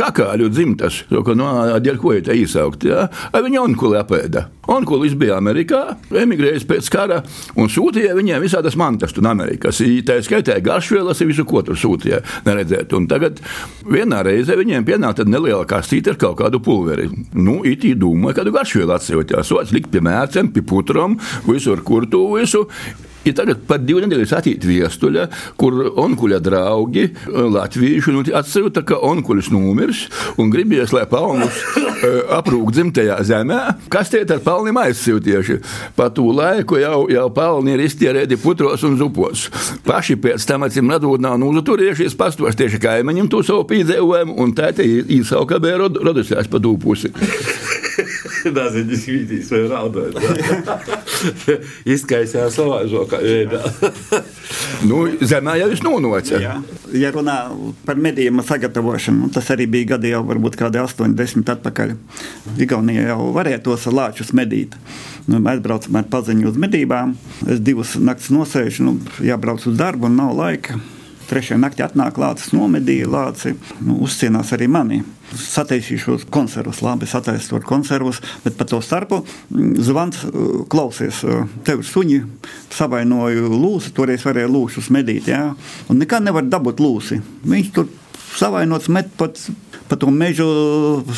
šakāļu 0.00 0.50
dzimtas. 0.52 1.02
Saka, 1.20 1.34
ka, 1.80 2.14
ir 2.16 2.24
tā 2.24 2.34
īsaukt, 2.36 2.84
ja? 2.88 3.08
viņa 3.34 3.60
onkuli 3.62 3.98
apēda. 4.00 4.46
Onkulis 4.70 5.16
bija 5.18 5.36
Amerikā, 5.40 5.96
emigrējis 6.14 6.64
pēc 6.68 6.88
kara 6.92 7.18
un 7.58 7.68
sūtīja 7.72 8.14
viņiem 8.16 8.44
visādas 8.44 8.76
mantas 8.78 9.12
no 9.18 9.32
Amerikas. 9.32 9.80
Tā 10.06 10.20
skaitā 10.24 10.56
garšvielas, 10.64 11.20
visu 11.26 11.44
ko 11.48 11.62
tur 11.66 11.78
sūtīja, 11.80 12.22
neredzēt. 12.46 12.94
Un 12.96 13.08
tagad 13.10 13.42
vienā 13.82 14.22
reizē 14.26 14.56
viņiem 14.60 14.86
pienāca 14.86 15.26
neliela 15.26 15.66
kastīte 15.68 16.14
ar 16.14 16.20
kaut 16.20 16.38
kādu 16.40 16.62
pulveri. 16.62 17.10
Nu, 17.34 17.60
it 17.66 17.84
īdomāja, 17.88 18.40
kādu 18.40 18.54
garšvielu 18.56 18.96
atsevišķi. 18.96 19.44
Sots 19.50 19.74
likt 19.76 19.92
pie 19.92 20.04
mērcēm, 20.06 20.54
pie 20.54 20.64
putram, 20.64 21.18
visur 21.48 21.84
kur 21.84 22.08
tu 22.08 22.24
visu. 22.36 22.68
Ir 23.28 23.34
tagad 23.36 23.60
par 23.68 23.82
divu 23.84 24.00
nedēļu 24.00 24.26
atīt 24.32 24.64
viestuļa, 24.64 25.26
kur 25.60 25.76
onkuļa 26.00 26.38
draugi 26.40 27.06
latvieši 27.28 28.14
nu, 28.14 28.22
atsūta, 28.36 28.80
ka 28.86 28.96
onkuļs 29.04 29.50
nomirs 29.52 30.06
un 30.40 30.48
gribēs, 30.52 30.94
lai 30.96 31.04
palmus 31.10 31.58
aprūk 32.32 32.72
dzimtajā 32.72 33.18
zemē. 33.28 33.58
Kas 33.92 34.12
tie 34.12 34.22
ar 34.24 34.40
palniem 34.44 34.80
aizsūtieši? 34.80 35.58
Pa 35.98 36.08
tū 36.14 36.30
laiku 36.36 36.80
jau, 36.80 37.04
jau 37.12 37.26
palni 37.36 37.76
ir 37.76 37.84
iztierēti 37.84 38.40
putros 38.40 38.86
un 38.88 38.96
zupos. 39.00 39.48
Paši 39.84 40.16
pēc 40.20 40.48
tam 40.48 40.64
acīm 40.68 40.88
redzot 40.92 41.20
nav 41.20 41.36
nuzaturiešies 41.42 42.16
pastos 42.16 42.56
tieši 42.56 42.80
kaimiņiem 42.80 43.28
to 43.32 43.42
savu 43.44 43.68
pīdzējumu 43.68 44.38
un 44.40 44.56
tā 44.56 44.72
te 44.76 44.86
īsauka 44.88 45.60
bija 45.60 45.82
rodusies 45.84 46.48
pa 46.48 46.62
tū 46.62 46.76
pusi. 46.80 47.12
Nezinu, 48.56 48.96
izskatīs, 48.96 49.52
vai 49.52 49.66
raudāt. 49.68 50.96
Izkaisījās 51.94 52.56
savā 52.58 52.82
žokā. 52.90 53.20
nu, 54.88 55.00
zemē 55.20 55.56
jau 55.60 55.70
viņš 55.72 55.82
nonoca. 55.86 56.40
Jā. 56.42 56.54
Ja 56.96 57.12
runā 57.14 57.38
par 57.86 58.00
medījuma 58.00 58.44
sagatavošanu, 58.46 59.26
nu, 59.26 59.32
tas 59.34 59.50
arī 59.54 59.68
bija 59.70 59.94
gadi 59.94 60.14
jau 60.14 60.22
varbūt 60.28 60.58
kādi 60.60 60.82
8, 60.82 61.16
10 61.18 61.54
atpakaļ. 61.56 61.96
Igaunija 62.60 63.10
jau 63.12 63.30
varēja 63.36 63.62
tos 63.66 63.88
lāčus 63.90 64.34
medīt. 64.36 64.76
Nu, 65.30 65.38
mēs 65.42 65.60
braucam 65.64 66.00
ar 66.00 66.08
paziņu 66.10 66.50
uz 66.50 66.60
medībām. 66.60 67.16
Es 67.48 67.60
divas 67.64 67.96
naktis 68.00 68.32
nosēžu, 68.34 68.88
nu, 68.88 68.96
jābrauc 69.24 69.66
uz 69.68 69.76
darbu 69.78 70.10
un 70.10 70.18
nav 70.20 70.34
laika. 70.38 70.80
Trešajā 71.30 71.60
naktī 71.62 71.84
atnāk 71.86 72.18
lācis, 72.18 72.50
nomedīja 72.56 73.06
lāci, 73.10 73.54
nu, 73.86 74.00
uzcienās 74.06 74.50
arī 74.56 74.66
mani. 74.70 75.00
Sataisīšos 75.30 76.24
konservus, 76.34 76.80
labi, 76.82 77.06
sataisot 77.06 77.62
konservus, 77.68 78.18
bet 78.42 78.56
pa 78.58 78.66
to 78.66 78.80
starpu 78.82 79.20
mm, 79.22 79.76
zvans 79.86 80.24
klausies, 80.72 81.22
tev 81.66 81.84
ir 81.84 81.86
suņi, 81.86 82.18
savainoju 82.74 83.52
lūsi, 83.54 83.94
toreiz 83.94 84.26
varēja 84.26 84.50
lūšus 84.50 84.90
medīt, 84.90 85.30
jā, 85.30 85.44
un 85.86 86.02
nekā 86.02 86.18
nevar 86.24 86.50
dabūt 86.50 86.82
lūsi. 86.82 87.20
Viņš 87.46 87.70
tur 87.78 87.86
savainots 88.34 88.90
met 88.90 89.14
pat 89.18 89.38
pa 89.90 89.98
to 89.98 90.06
mežu 90.14 90.46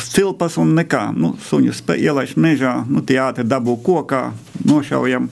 cilpas 0.09 0.57
un 0.57 0.73
nekā. 0.73 1.11
Nu, 1.13 1.35
suņus 1.45 1.83
ielaiž 1.93 2.33
mežā, 2.41 2.79
nu, 2.89 3.03
tie 3.05 3.19
ātri 3.21 3.45
dabū 3.45 3.77
kokā, 3.85 4.31
nošaujam. 4.65 5.29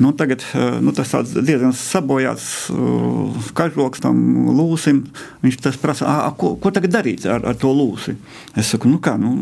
Nu, 0.00 0.14
tagad 0.16 0.44
nu, 0.80 0.94
tas 0.96 1.10
diezgan 1.34 1.74
sabojāts 1.76 2.70
uh, 2.72 3.50
kažoks 3.58 4.00
tam 4.00 4.22
lūsim. 4.54 5.02
Viņš 5.42 5.58
tas 5.66 5.76
prasa, 5.82 6.06
a, 6.08 6.30
ko, 6.30 6.54
ko 6.62 6.72
tagad 6.72 6.94
darīt 6.94 7.26
ar, 7.28 7.42
ar 7.50 7.58
to 7.58 7.74
lūsi? 7.74 8.14
Es 8.54 8.70
saku, 8.72 8.88
nu 8.88 9.02
kā, 9.02 9.18
nu, 9.20 9.34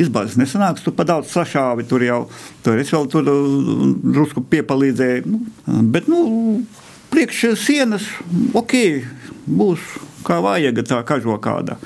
izbāzes 0.00 0.38
nesanāks, 0.40 0.86
tu 0.86 0.94
pa 0.94 1.04
daudz 1.08 1.34
sašāvi 1.34 1.84
tur 1.90 2.06
jau. 2.06 2.22
Tur 2.64 2.80
es 2.80 2.94
vēl 2.94 3.10
tur 3.12 3.26
drusku 3.26 4.46
piepalīdzēju. 4.54 5.26
Nu, 5.34 5.42
bet, 5.92 6.08
nu, 6.08 6.22
priekš 7.12 7.48
sienas, 7.60 8.06
ok, 8.56 8.78
būs 9.44 9.90
kā 10.26 10.40
vajag, 10.44 10.82
tā 10.88 11.00
kažokāda. 11.06 11.78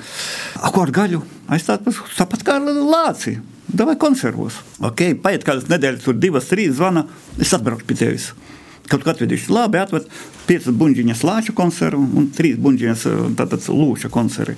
A, 0.61 0.73
ko 0.73 0.85
ar 0.87 0.95
gaļu? 0.97 1.23
Aizstāt 1.53 1.87
tāpat 2.17 2.45
kā 2.47 2.59
ar 2.59 2.69
lāci. 2.69 3.39
Davai 3.71 3.95
konservos. 4.01 4.57
Ok, 4.83 5.13
paiet 5.23 5.45
kādas 5.47 5.69
nedēļas, 5.71 6.05
tur 6.05 6.17
divas, 6.19 6.49
trīs 6.51 6.75
zvana, 6.79 7.05
es 7.39 7.53
atbraukšu 7.55 7.87
pie 7.87 7.99
tevis. 8.01 8.31
Kaut 8.91 9.05
kā 9.07 9.13
atvedīšu, 9.13 9.53
labi, 9.55 9.79
atved 9.79 10.09
piecas 10.49 10.75
buļbuļsāņas 10.75 11.21
lāča 11.29 11.53
konservu 11.55 12.03
un 12.19 12.27
trīs 12.35 12.57
buļbuļsāņas 12.59 13.69
lūša 13.71 14.11
konservi. 14.11 14.57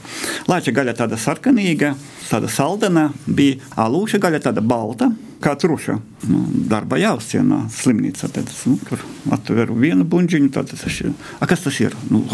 Lāča 0.48 0.72
gaļa 0.72 0.94
tāda 1.02 1.18
sarkanīga, 1.20 1.92
tāda 2.30 2.48
saldena, 2.48 3.10
bija 3.26 3.60
alūša 3.84 4.22
gaļa 4.22 4.40
tāda 4.46 4.64
balta, 4.64 5.10
kā 5.44 5.52
truša. 5.60 5.98
Nu, 6.30 6.46
darba 6.70 6.96
jāuzcienā 7.02 7.66
slimnīca. 7.76 8.32
Tad, 8.32 8.48
nu, 8.70 8.78
tur 8.88 9.04
atveru 9.36 9.76
vienu 9.76 10.08
buļbuļsāņu, 10.08 10.50
tad 10.56 10.72
tas 10.72 11.00
ir. 11.04 11.12
A, 11.36 11.50
kas 11.50 11.66
tas 11.66 11.82
ir? 11.84 11.98
Nu, 12.08 12.24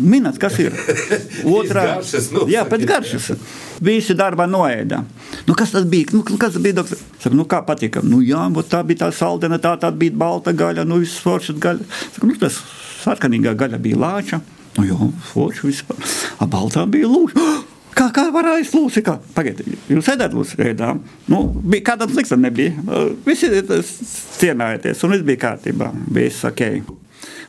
Minēts, 0.00 0.40
kas 0.40 0.56
ir. 0.62 0.74
Otrā 1.56 1.84
nu, 2.34 2.44
jā, 2.50 2.64
pēc 2.68 2.84
garšas. 2.88 3.30
Visi 3.84 4.16
darbā 4.16 4.46
noēda. 4.50 5.02
Nu, 5.48 5.56
kas 5.58 5.74
tas 5.74 5.86
bija? 5.88 6.10
Nu, 6.16 6.24
kas 6.40 6.58
bija? 6.60 6.80
Doktor? 6.80 7.00
Saku, 7.20 7.36
nu, 7.36 7.46
kā 7.50 7.62
patika? 7.66 8.02
Nu, 8.04 8.22
jā, 8.24 8.46
tā 8.70 8.82
bija 8.86 9.06
tā 9.06 9.10
saldena, 9.16 9.60
tā, 9.62 9.76
tā 9.80 9.92
bija 9.94 10.16
balta 10.16 10.54
gaļa, 10.56 10.86
nu, 10.88 11.00
viss 11.04 11.20
foršas 11.24 11.60
gaļa. 11.60 11.88
Saku, 12.14 12.30
nu, 12.30 12.38
tas 12.40 12.60
sarkanīgā 13.04 13.54
gaļa 13.58 13.80
bija 13.82 14.00
lāča. 14.00 14.40
Nu, 14.78 14.86
jā, 14.86 15.10
forši 15.32 15.66
vispār. 15.68 16.00
A 16.40 16.48
baltā 16.50 16.86
bija 16.90 17.10
lūša. 17.10 17.50
Kā, 17.90 18.06
kā 18.14 18.22
varēja 18.32 18.62
izlūst? 18.62 19.02
Pagaidiet, 19.34 19.66
jūs 19.90 20.06
ēdat 20.12 20.32
lūdzu 20.32 20.62
ēdām. 20.62 21.02
Nu, 21.28 21.40
bija 21.50 21.90
kādam 21.90 22.12
sliktam 22.14 22.40
nebija. 22.40 22.70
Visi 23.26 23.50
cienājieties, 24.38 25.02
un 25.04 25.16
viss 25.16 25.26
bija 25.26 25.42
kārtībā. 25.42 25.90
Viss 26.14 26.46
ok. 26.46 26.62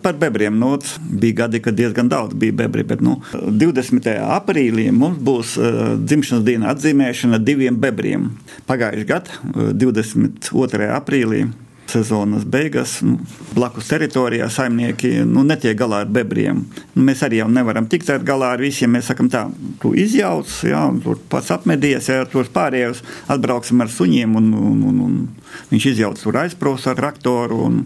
Par 0.01 0.17
bebriem 0.19 0.57
nu, 0.59 0.73
bija 1.21 1.43
gadi, 1.43 1.61
kad 1.63 1.77
diezgan 1.77 2.09
daudz 2.11 2.35
bija 2.37 2.55
bebri. 2.63 2.85
Bet, 2.87 3.03
nu, 3.05 3.19
20. 3.33 4.07
aprīlī 4.37 4.89
mums 4.95 5.19
būs 5.21 5.55
uh, 5.61 5.81
dzimšanas 6.01 6.45
diena 6.47 6.71
atzīmēšana 6.73 7.41
diviem 7.43 7.77
bebriem. 7.81 8.31
Pagājušajā 8.69 9.09
gadā, 9.11 9.41
22. 9.77 10.89
aprīlī, 10.95 11.45
sezonas 11.91 12.45
beigas, 12.47 12.97
nu, 13.05 13.19
blakus 13.55 13.89
teritorijā 13.91 14.47
saimnieki 14.51 15.21
nu, 15.27 15.43
netiek 15.47 15.77
galā 15.77 16.03
ar 16.05 16.11
bebriem. 16.11 16.63
Nu, 16.95 17.03
mēs 17.07 17.23
arī 17.27 17.41
nevaram 17.51 17.87
tikt 17.91 18.09
galā 18.27 18.53
ar 18.55 18.63
visiem. 18.63 18.91
Mēs 18.95 19.11
sakām, 19.11 19.29
tā, 19.31 19.45
tu 19.81 19.93
izjauc, 19.97 20.51
jā, 20.67 20.81
tur 21.03 21.19
pats 21.31 21.51
apmedies, 21.55 22.09
ja 22.11 22.25
tur 22.29 22.49
pārējos 22.51 23.03
atbrauksim 23.31 23.83
ar 23.83 23.91
suņiem. 23.91 24.35
Un, 24.39 24.49
un, 24.55 24.81
un, 24.89 25.01
un 25.05 25.61
viņš 25.71 25.87
izjauc 25.93 26.19
tur 26.21 26.39
aizprūs 26.41 26.87
ar 26.91 26.99
traktoru 26.99 27.59
un 27.67 27.79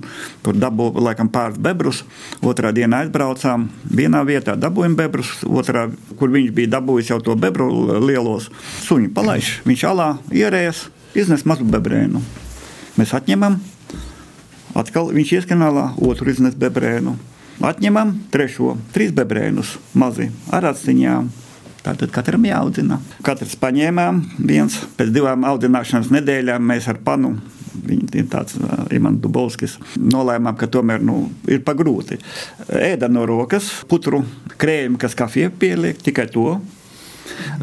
tur 0.45 0.57
dabū 0.59 0.91
laikam 1.01 1.29
pāris 1.33 1.59
bebrus. 1.61 2.03
Otrā 2.45 2.71
dienā 2.75 3.03
aizbraucām 3.05 3.69
vienā 3.89 4.23
vietā, 4.27 4.57
dabūjām 4.59 4.97
bebrus, 4.99 5.37
otrā, 5.45 5.87
kur 6.19 6.33
viņš 6.33 6.53
bija 6.55 6.75
dabūjis 6.77 7.13
jau 7.13 7.21
to 7.25 7.37
bebru 7.39 7.69
lielos. 8.05 8.49
Suņi 8.85 9.11
palaiž, 9.15 9.59
viņš 9.67 9.85
alā 9.91 10.09
ierējas, 10.33 10.87
iznes 11.17 11.45
mazu 11.49 11.67
bebrēnu. 11.69 12.21
Mēs 12.95 13.11
atņemam, 13.17 13.57
Atkal 14.75 15.13
viņš 15.15 15.37
ieskanālā 15.39 15.85
otru 16.03 16.33
iznes 16.33 16.57
bebrēnu. 16.59 17.15
Atņemam 17.63 18.11
trešo, 18.33 18.73
trīs 18.91 19.13
bebrēnus, 19.15 19.77
mazi 19.95 20.27
ar 20.51 20.67
aciņām. 20.73 21.29
Tātad 21.85 22.09
katram 22.11 22.43
jāaudzina. 22.47 22.97
Katrs 23.23 23.53
paņēmām 23.61 24.23
viens, 24.49 24.79
pēc 24.97 25.11
divām 25.15 25.45
audzināšanas 25.45 26.09
nedēļām 26.15 26.65
mēs 26.65 26.89
ar 26.91 26.99
panu. 27.05 27.35
Viņa 27.85 28.07
ir 28.17 28.27
tāds 28.31 28.57
Imants 28.95 29.21
Dubovskis. 29.21 29.75
Nolēmām, 30.01 30.55
ka 30.57 30.67
tomēr 30.71 31.03
nu, 31.05 31.27
ir 31.47 31.61
pagrūti. 31.63 32.17
Ēda 32.67 33.07
no 33.11 33.27
rokas, 33.29 33.69
putru 33.87 34.23
krējumu, 34.57 34.97
kas 34.99 35.15
kafija 35.15 35.51
pieliek, 35.53 36.01
tikai 36.01 36.25
to. 36.33 36.57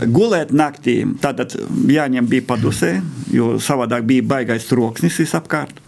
Gulēt 0.03 0.53
naktī, 0.57 1.01
tātad 1.23 1.55
jāņem 1.91 2.29
bija 2.31 2.47
padusē, 2.49 2.95
jo 3.33 3.57
savādāk 3.63 4.07
bija 4.09 4.29
baigais 4.37 4.67
troksnis 4.71 5.21
visapkārt 5.23 5.79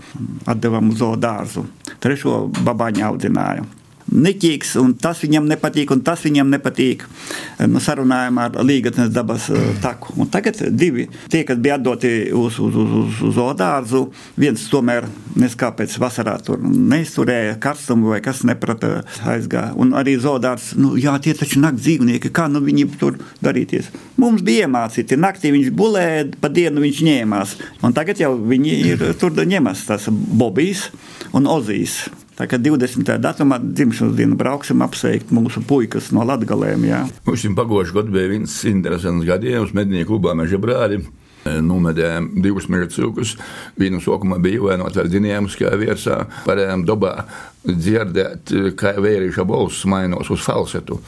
atdevām 0.46 0.92
uz 0.92 1.00
zoodārzu. 1.02 1.64
Trešo 2.04 2.44
babāņu 2.62 3.08
audzināju 3.08 3.66
niķīgs, 4.12 4.74
un 4.80 4.94
tas 5.00 5.22
viņam 5.24 5.46
nepatīk, 5.48 5.92
un 5.94 6.02
tas 6.04 6.22
viņam 6.24 6.50
nepatīk. 6.52 7.04
Nu, 7.70 7.80
sarunājām 7.82 8.40
ar 8.42 8.58
Līgatnes 8.64 9.12
dabas 9.14 9.48
uh, 9.52 9.70
taku. 9.82 10.14
Un 10.20 10.30
tagad 10.32 10.58
divi 10.76 11.06
tie, 11.32 11.44
kas 11.46 11.60
bija 11.62 11.78
atdoti 11.78 12.30
uz, 12.34 12.58
uz, 12.62 12.76
uz, 12.76 12.94
uz, 13.00 13.20
uz 13.28 13.36
zoodārzu, 13.38 14.04
viens 14.40 14.66
tomēr 14.70 15.08
neskāpēc 15.40 15.96
vasarā 16.02 16.36
tur 16.44 16.62
neizturēja 16.64 17.56
karstumu 17.62 18.12
vai 18.12 18.20
kas 18.24 18.44
neprata 18.46 19.02
aizgāja. 19.30 19.72
Un 19.80 19.94
arī 19.98 20.16
zoodārs, 20.20 20.72
nu 20.78 20.94
jā, 21.00 21.16
tie 21.22 21.34
taču 21.38 21.62
nakt 21.62 21.80
dzīvnieki, 21.82 22.32
kā 22.34 22.46
nu 22.52 22.62
viņi 22.64 22.88
tur 23.00 23.18
darīties. 23.44 23.90
Mums 24.20 24.44
bija 24.46 24.68
iemācīti, 24.68 25.18
naktī 25.20 25.52
viņš 25.54 25.72
bulēja, 25.76 26.28
pa 26.40 26.50
dienu 26.52 26.84
viņš 26.84 27.00
ņēmās. 27.08 27.56
Un 27.84 27.96
tagad 27.96 28.20
jau 28.22 28.34
viņi 28.38 28.76
ir 28.92 29.08
tur 29.20 29.34
ņemas 29.34 29.86
tas 29.88 30.08
bobijs 30.10 30.88
un 31.34 31.48
ozīs. 31.50 32.04
Tā 32.35 32.49
kā 32.51 32.59
20. 32.59 33.07
datumā 33.23 33.61
dzimšanas 33.62 34.16
dienu 34.18 34.35
brauksim 34.38 34.83
apsveikt 34.83 35.31
mūsu 35.35 35.62
puikas 35.68 36.11
no. 36.14 36.25
Jā. 36.27 37.05
Mums 37.27 37.44
šim 37.44 37.55
pagošu 37.55 37.94
gadu 38.01 38.14
bija 38.14 38.33
viens 38.33 38.57
interesants 38.66 39.27
gadījums 39.29 39.75
mednieku 39.77 40.14
klubā 40.14 40.35
Meža 40.35 40.59
brāļi. 40.59 41.05
Numedējām 41.44 42.30
divus 42.44 42.68
mircīgus. 42.72 43.37
Vienu 43.80 44.00
sākumā 44.04 44.40
bija 44.42 44.61
ievainot 44.62 44.96
ar 45.00 45.11
zinējumus, 45.12 45.59
kā 45.61 45.74
virsā. 45.80 46.22
Pārējām 46.46 46.87
dabā 46.88 47.16
dzirdēt, 47.64 48.52
kā 48.76 48.92
vērīša 49.00 49.44
balss 49.48 49.87
mainās 49.88 50.28
uz 50.33 50.42
falsetu. 50.44 50.98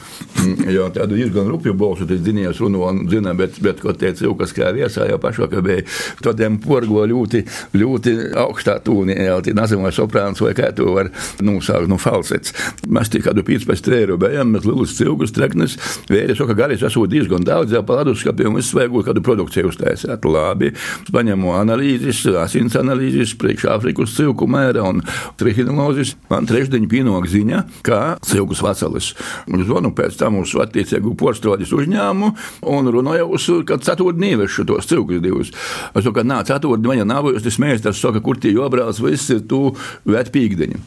Mm, 0.40 0.70
jo 0.72 0.86
tādu 0.94 1.18
diezgan 1.18 1.50
rupju 1.52 1.74
balsu 1.76 2.06
tas 2.08 2.22
zinājums 2.24 2.60
runā 2.64 2.80
un 2.88 3.02
zina, 3.12 3.34
bet, 3.36 3.58
bet 3.64 3.82
ko 3.84 3.92
teica 3.92 4.22
cilvēks, 4.22 4.54
kā 4.56 4.70
viesā 4.76 5.08
jau 5.10 5.18
pašvakar 5.20 5.64
bija, 5.64 5.84
tādiem 6.24 6.56
porgo 6.62 7.04
ļoti, 7.08 7.42
ļoti 7.76 8.14
augstā 8.40 8.78
tūnī, 8.84 9.18
jau 9.28 9.38
tī 9.44 9.52
nazimā 9.56 9.92
soprāns 9.94 10.40
vai 10.44 10.54
kā 10.56 10.72
to 10.76 10.88
var 10.96 11.12
nosaukt, 11.44 11.90
nu 11.92 12.00
falsets. 12.00 12.56
Mēs 12.88 13.12
tik 13.12 13.26
kādu 13.28 13.44
15 13.46 13.92
eiro 13.98 14.16
bijām, 14.20 14.54
mēs 14.56 14.64
lielus 14.68 14.96
cilvēkus 14.96 15.36
treknes, 15.36 15.76
vēri 16.08 16.38
saka, 16.38 16.56
garis 16.56 16.86
esot 16.88 17.12
diezgan 17.12 17.44
daudz, 17.44 17.76
jau 17.76 17.84
pa 17.84 18.00
ledus 18.00 18.24
skapiem, 18.24 18.56
es 18.62 18.72
vajag 18.76 18.96
kādu 19.10 19.24
produkciju 19.28 19.74
uztaisīt. 19.74 20.24
Labi. 20.30 20.72
Paņemu 21.12 21.54
analīzes, 21.56 22.22
asins 22.42 22.76
analīzes, 22.78 23.34
priekš 23.40 23.68
Āfrikas 23.76 24.16
cilku 24.16 24.48
mēra 24.50 24.84
un 24.86 25.02
trihinolozes. 25.40 26.14
Man 26.30 26.48
trešdiņa 26.48 26.90
pienāk 26.90 27.28
ziņa, 27.30 27.62
ka 27.86 28.00
cilkus 28.26 28.62
vasalis. 28.64 29.12
Zvanu 29.46 29.92
pēc 29.96 30.18
tam 30.20 30.40
uz 30.42 30.54
attiecīgu 30.60 31.14
porcelāņu 31.18 31.70
uzņēmumu 31.80 32.32
un 32.72 32.92
runāju, 32.94 33.40
ka 33.68 33.78
ceturtdien 33.82 34.36
ievešu 34.36 34.66
tos 34.68 34.88
cilkus 34.90 35.22
divus. 35.24 35.52
Es 35.96 36.06
saku, 36.06 36.24
nā, 36.26 36.42
ceturtdien 36.46 37.04
man 37.06 37.10
nav, 37.10 37.30
jo 37.32 37.42
tas 37.42 37.58
mēģinās, 37.62 38.00
saka, 38.00 38.22
kur 38.24 38.38
tie 38.40 38.52
jobrāls, 38.54 39.00
viss 39.02 39.30
ir 39.34 39.44
tu 39.48 39.70
vēt 40.08 40.32
pīkdiņu. 40.34 40.80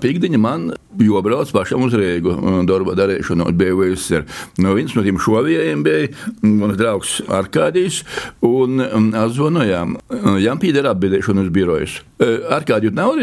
Pīkdiņa 0.00 0.40
man 0.40 0.70
jobrauc 1.00 1.50
pašam 1.54 1.86
uz 1.86 1.94
Rīgu 1.98 2.34
darba 2.68 2.94
darīšanos 2.98 3.54
bija 3.58 3.76
viss. 3.78 4.12
No 4.62 4.74
viens 4.76 4.94
no 4.96 5.04
tiem 5.04 5.18
šovijiem 5.20 5.84
bija 5.86 6.10
mans 6.44 6.78
draugs 6.78 7.16
Arkādijs 7.32 8.02
un 8.44 8.73
atzvanojām 9.24 9.96
Jām 10.42 10.60
Pīdera 10.62 10.92
apbīdēšanas 10.94 11.50
birojas. 11.54 11.96
Arkādiju 12.54 12.92
nav 12.94 13.18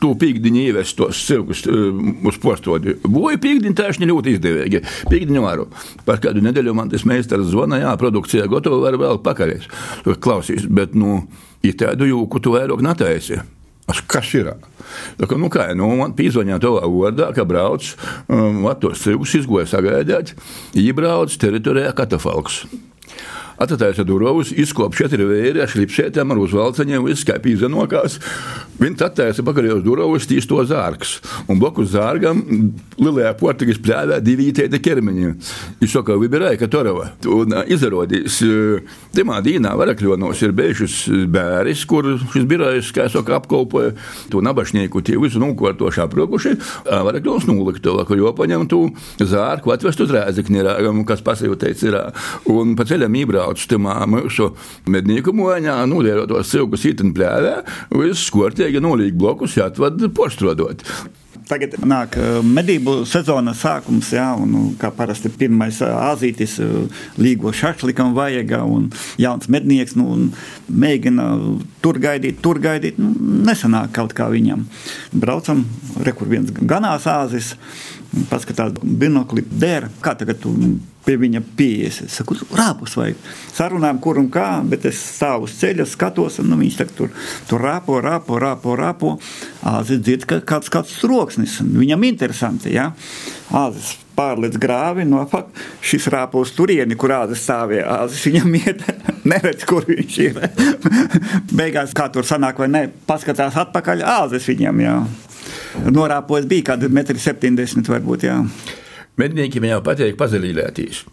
tu 0.00 0.12
pīkdiņu 0.20 0.62
ievest 0.68 0.96
tos 0.98 1.22
cilkus 1.26 1.64
uz 1.68 2.38
postodi. 2.42 2.96
Boja 3.04 3.40
pīkdiņu 3.42 3.78
tēšņi 3.80 4.10
ļoti 4.10 4.36
izdevīgi. 4.36 4.82
Pīkdiņu 5.10 5.44
varu. 5.44 5.66
Par 6.06 6.22
kādu 6.24 6.44
nedēļu 6.44 6.76
man 6.76 6.92
tas 6.92 7.06
meistars 7.08 7.50
zvana, 7.52 7.82
jā, 7.82 7.96
produkcija 8.00 8.48
gatava, 8.52 8.82
var 8.84 9.00
vēl 9.00 9.20
pakaļ. 9.24 9.56
Klausīs, 10.24 10.68
bet, 10.70 10.94
nu, 10.98 11.24
ja 11.64 11.74
tādu 11.84 12.08
jūku 12.10 12.42
tu 12.44 12.54
vairāk 12.54 12.84
netaisi. 12.84 13.42
Kas 14.08 14.30
ir? 14.32 14.48
Tā 15.18 15.28
kā, 15.28 15.36
nu 15.36 15.50
kā, 15.52 15.66
nu, 15.76 15.90
man 15.98 16.14
pīzvaņā 16.16 16.56
to 16.62 16.72
vārdā, 16.80 17.28
ka 17.36 17.44
brauc, 17.48 17.90
um, 18.32 18.64
tos 18.80 19.02
cilgus 19.04 19.34
izgoja 19.36 19.68
sagaidāt, 19.68 20.32
iebrauc 20.72 21.34
teritorijā 21.40 21.92
katafalks. 21.96 22.62
Atcerēties, 23.54 24.06
durvis 24.08 24.50
izkopja 24.50 25.04
četri 25.04 25.26
vēri 25.28 25.62
ar 25.62 25.70
šlipšētām, 25.70 26.32
ar 26.34 26.40
uzvalceņiem, 26.42 27.04
viss 27.06 27.26
kā 27.26 27.36
pīzenokās. 27.42 28.18
Viņš 28.74 29.02
attaisa 29.06 29.44
pakaļējos 29.46 29.84
durvis, 29.86 30.26
tīs 30.26 30.48
to 30.50 30.58
zārks. 30.66 31.20
Un 31.46 31.60
blakus 31.62 31.92
zārgam 31.92 32.40
lielajā 32.98 33.30
portugīs 33.38 33.78
pļāvē 33.82 34.18
divi 34.24 34.48
ītēti 34.50 34.80
ķermeņi. 34.82 35.30
Viņš 35.78 35.94
saka, 35.94 36.16
vibirēja, 36.18 36.58
ka 36.58 36.68
torava. 36.72 37.12
Un 37.30 37.54
izrādījis, 37.70 38.40
timā 39.14 39.38
dīnā 39.44 39.76
varakļonos 39.78 40.42
ir 40.42 40.56
bēžus 40.58 40.96
bēris, 41.30 41.84
kur 41.86 42.10
šis 42.34 42.48
birojs, 42.50 42.90
kā 42.96 43.06
saka, 43.12 43.38
apkolpoja 43.38 43.94
to 44.32 44.42
nabašnieku, 44.42 45.04
tie 45.06 45.20
visu 45.22 45.38
nūkortoši 45.42 46.02
aprūkuši. 46.08 46.56
Varakļos 46.90 47.46
nūliktova, 47.46 48.02
kur 48.08 48.18
jopaņem 48.18 48.66
tu 48.72 48.82
zārku 49.22 49.70
atvest 49.74 50.02
uz 50.02 50.10
rēzekni, 50.14 50.66
kas 51.06 51.22
pasajūteic 51.22 51.86
ir. 51.86 52.00
Un 52.50 52.74
pa 52.74 52.86
ceļam 52.88 53.22
ībrā 53.22 53.43
braucu 53.44 53.68
tamā 53.68 53.98
mūsu 54.08 54.52
mednieku 54.88 55.34
moņā, 55.36 55.82
nulierot 55.90 56.30
tos 56.32 56.52
cilkus 56.52 56.86
itin 56.88 57.12
plēvē, 57.16 57.58
viss 57.92 58.30
skortīgi 58.30 58.80
nolīgi 58.82 59.18
blokus 59.18 59.58
jāatvad 59.58 60.00
postrodot. 60.16 60.84
Tagad 61.44 61.74
nāk 61.84 62.14
medību 62.40 63.02
sezonas 63.04 63.58
sākums, 63.60 64.08
jā, 64.16 64.30
un 64.40 64.70
kā 64.80 64.88
parasti 64.96 65.28
pirmais 65.28 65.76
azītis 65.84 66.54
līgo 67.20 67.52
šašlikam 67.52 68.14
vajag, 68.16 68.54
un 68.64 68.86
jauns 69.20 69.50
mednieks, 69.52 69.92
nu, 70.00 70.30
mēģina 70.72 71.26
tur 71.84 72.00
gaidīt, 72.00 72.40
tur 72.40 72.62
gaidīt, 72.64 72.96
nu, 73.02 73.12
nesanāk 73.44 73.92
kaut 73.98 74.16
kā 74.16 74.30
viņam. 74.32 74.64
Braucam, 75.12 75.66
rekur 76.08 76.32
viens 76.32 76.54
ganās 76.64 77.04
āzis, 77.12 77.52
paskatās 78.32 78.80
binokli, 78.80 79.44
dēra, 79.44 79.92
kā 80.00 80.16
tagad 80.16 80.40
tu 80.40 80.56
pie 81.04 81.16
viņa 81.20 81.42
pieejas. 81.56 82.00
Es 82.06 82.18
saku, 82.18 82.36
rāpus 82.56 82.96
vajag. 82.98 83.18
Sarunājam, 83.54 84.00
kur 84.04 84.20
un 84.22 84.30
kā, 84.32 84.48
bet 84.68 84.86
es 84.88 85.00
stāvu 85.16 85.48
uz 85.48 85.56
ceļa, 85.60 85.86
skatos, 85.88 86.40
un 86.42 86.50
nu, 86.52 86.58
viņš 86.60 86.80
tur, 86.96 87.12
tur 87.48 87.64
rāpo, 87.64 87.98
rāpo, 88.04 88.38
rāpo, 88.42 88.76
rāpo. 88.78 89.16
Āzis 89.74 90.00
dzird, 90.04 90.28
ka 90.30 90.40
kāds, 90.54 90.72
kāds 90.72 90.96
troksnis. 91.02 91.60
Viņam 91.64 92.08
interesanti, 92.08 92.74
jā. 92.74 92.90
Āzis 93.54 93.94
pārlec 94.14 94.56
grāvi, 94.62 95.04
no 95.08 95.22
fakt, 95.30 95.58
šis 95.84 96.06
rāpo 96.14 96.44
uz 96.44 96.52
turieni, 96.54 96.96
kur 96.98 97.14
āzis 97.16 97.42
stāvēja. 97.44 97.98
Āzis 98.04 98.24
viņam 98.28 98.56
iet, 98.62 98.86
neredz, 99.26 99.66
kur 99.68 99.86
viņš 99.88 100.18
ir. 100.24 100.40
Beigās, 101.58 101.94
kā 101.96 102.08
tur 102.14 102.26
sanāk 102.28 102.62
vai 102.62 102.70
ne, 102.70 102.86
paskatās 103.08 103.58
atpakaļ, 103.64 104.06
āzis 104.20 104.48
viņam, 104.50 104.84
jā. 104.84 104.96
Norāpojis 105.90 106.46
bija 106.48 106.70
kādi 106.70 106.88
metri 106.94 107.20
70 107.20 107.90
varbūt, 107.90 108.28
jā. 108.30 108.38
Medniekiem 109.20 109.68
jau 109.68 109.82
patīk 109.86 110.16
pazelīlētīs. 110.18 111.04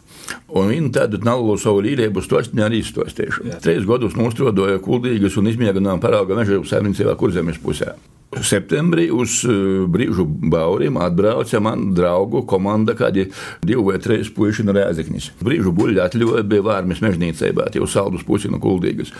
Un 0.58 0.72
viņi 0.72 0.90
tādu 0.96 1.20
nalu 1.26 1.58
savu 1.62 1.84
līdzību 1.86 2.24
stostņā 2.26 2.66
arī 2.66 2.82
stostējuši. 2.86 3.60
Trīs 3.62 3.86
gadus 3.90 4.18
nostrodoja 4.18 4.82
kuldīgas 4.82 5.38
un 5.38 5.52
izmēģinājām 5.52 6.02
parauga 6.02 6.38
meža 6.40 6.58
saimniecībā 6.72 7.14
kurzemes 7.20 7.62
pusē. 7.62 7.94
Septembrī 8.40 9.10
uz 9.12 9.42
e, 9.44 9.54
brīžu 9.92 10.24
bauriem 10.26 10.96
atbrauca 11.04 11.60
man 11.60 11.90
draugu 11.96 12.46
komanda, 12.48 12.96
kādi 12.96 13.26
divi 13.60 13.84
vai 13.84 13.98
trīs 14.00 14.30
puiši 14.32 14.64
no 14.64 14.76
Rēzeknis. 14.78 15.34
Brīžu 15.44 15.74
buļļi 15.76 16.00
atļoja 16.06 16.44
bija 16.48 16.64
vārmis 16.70 17.04
mežnīcībā, 17.04 17.68
jau 17.76 17.88
saldus 17.92 18.24
pusi 18.28 18.52
no 18.52 18.62
kuldīgas. 18.64 19.12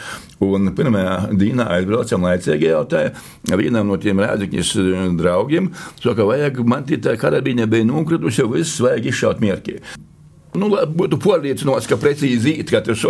Un 0.48 0.72
pirmajā 0.78 1.18
dīnā 1.36 1.68
aizbraucam 1.76 2.24
laicīgi 2.30 2.72
jautāja 2.72 3.12
vienam 3.52 3.92
no 3.92 4.00
tiem 4.00 4.24
Rēzeknis 4.24 4.78
e, 4.80 4.88
draugiem, 5.20 5.74
saka, 6.00 6.24
vajag 6.32 6.64
man 6.64 6.88
tā 6.88 7.18
karabīne 7.20 7.68
bija 7.68 7.90
nokritusi, 7.92 8.48
viss 8.56 8.80
vajag 8.80 9.12
izšaut 9.12 9.44
mierki. 9.44 9.82
Nu, 10.58 10.68
būtu 10.68 11.16
pārliecināts, 11.22 11.88
ka 11.88 11.96
precīzi 12.00 12.58
īt, 12.60 12.72
ka 12.74 12.82
tas 12.84 13.04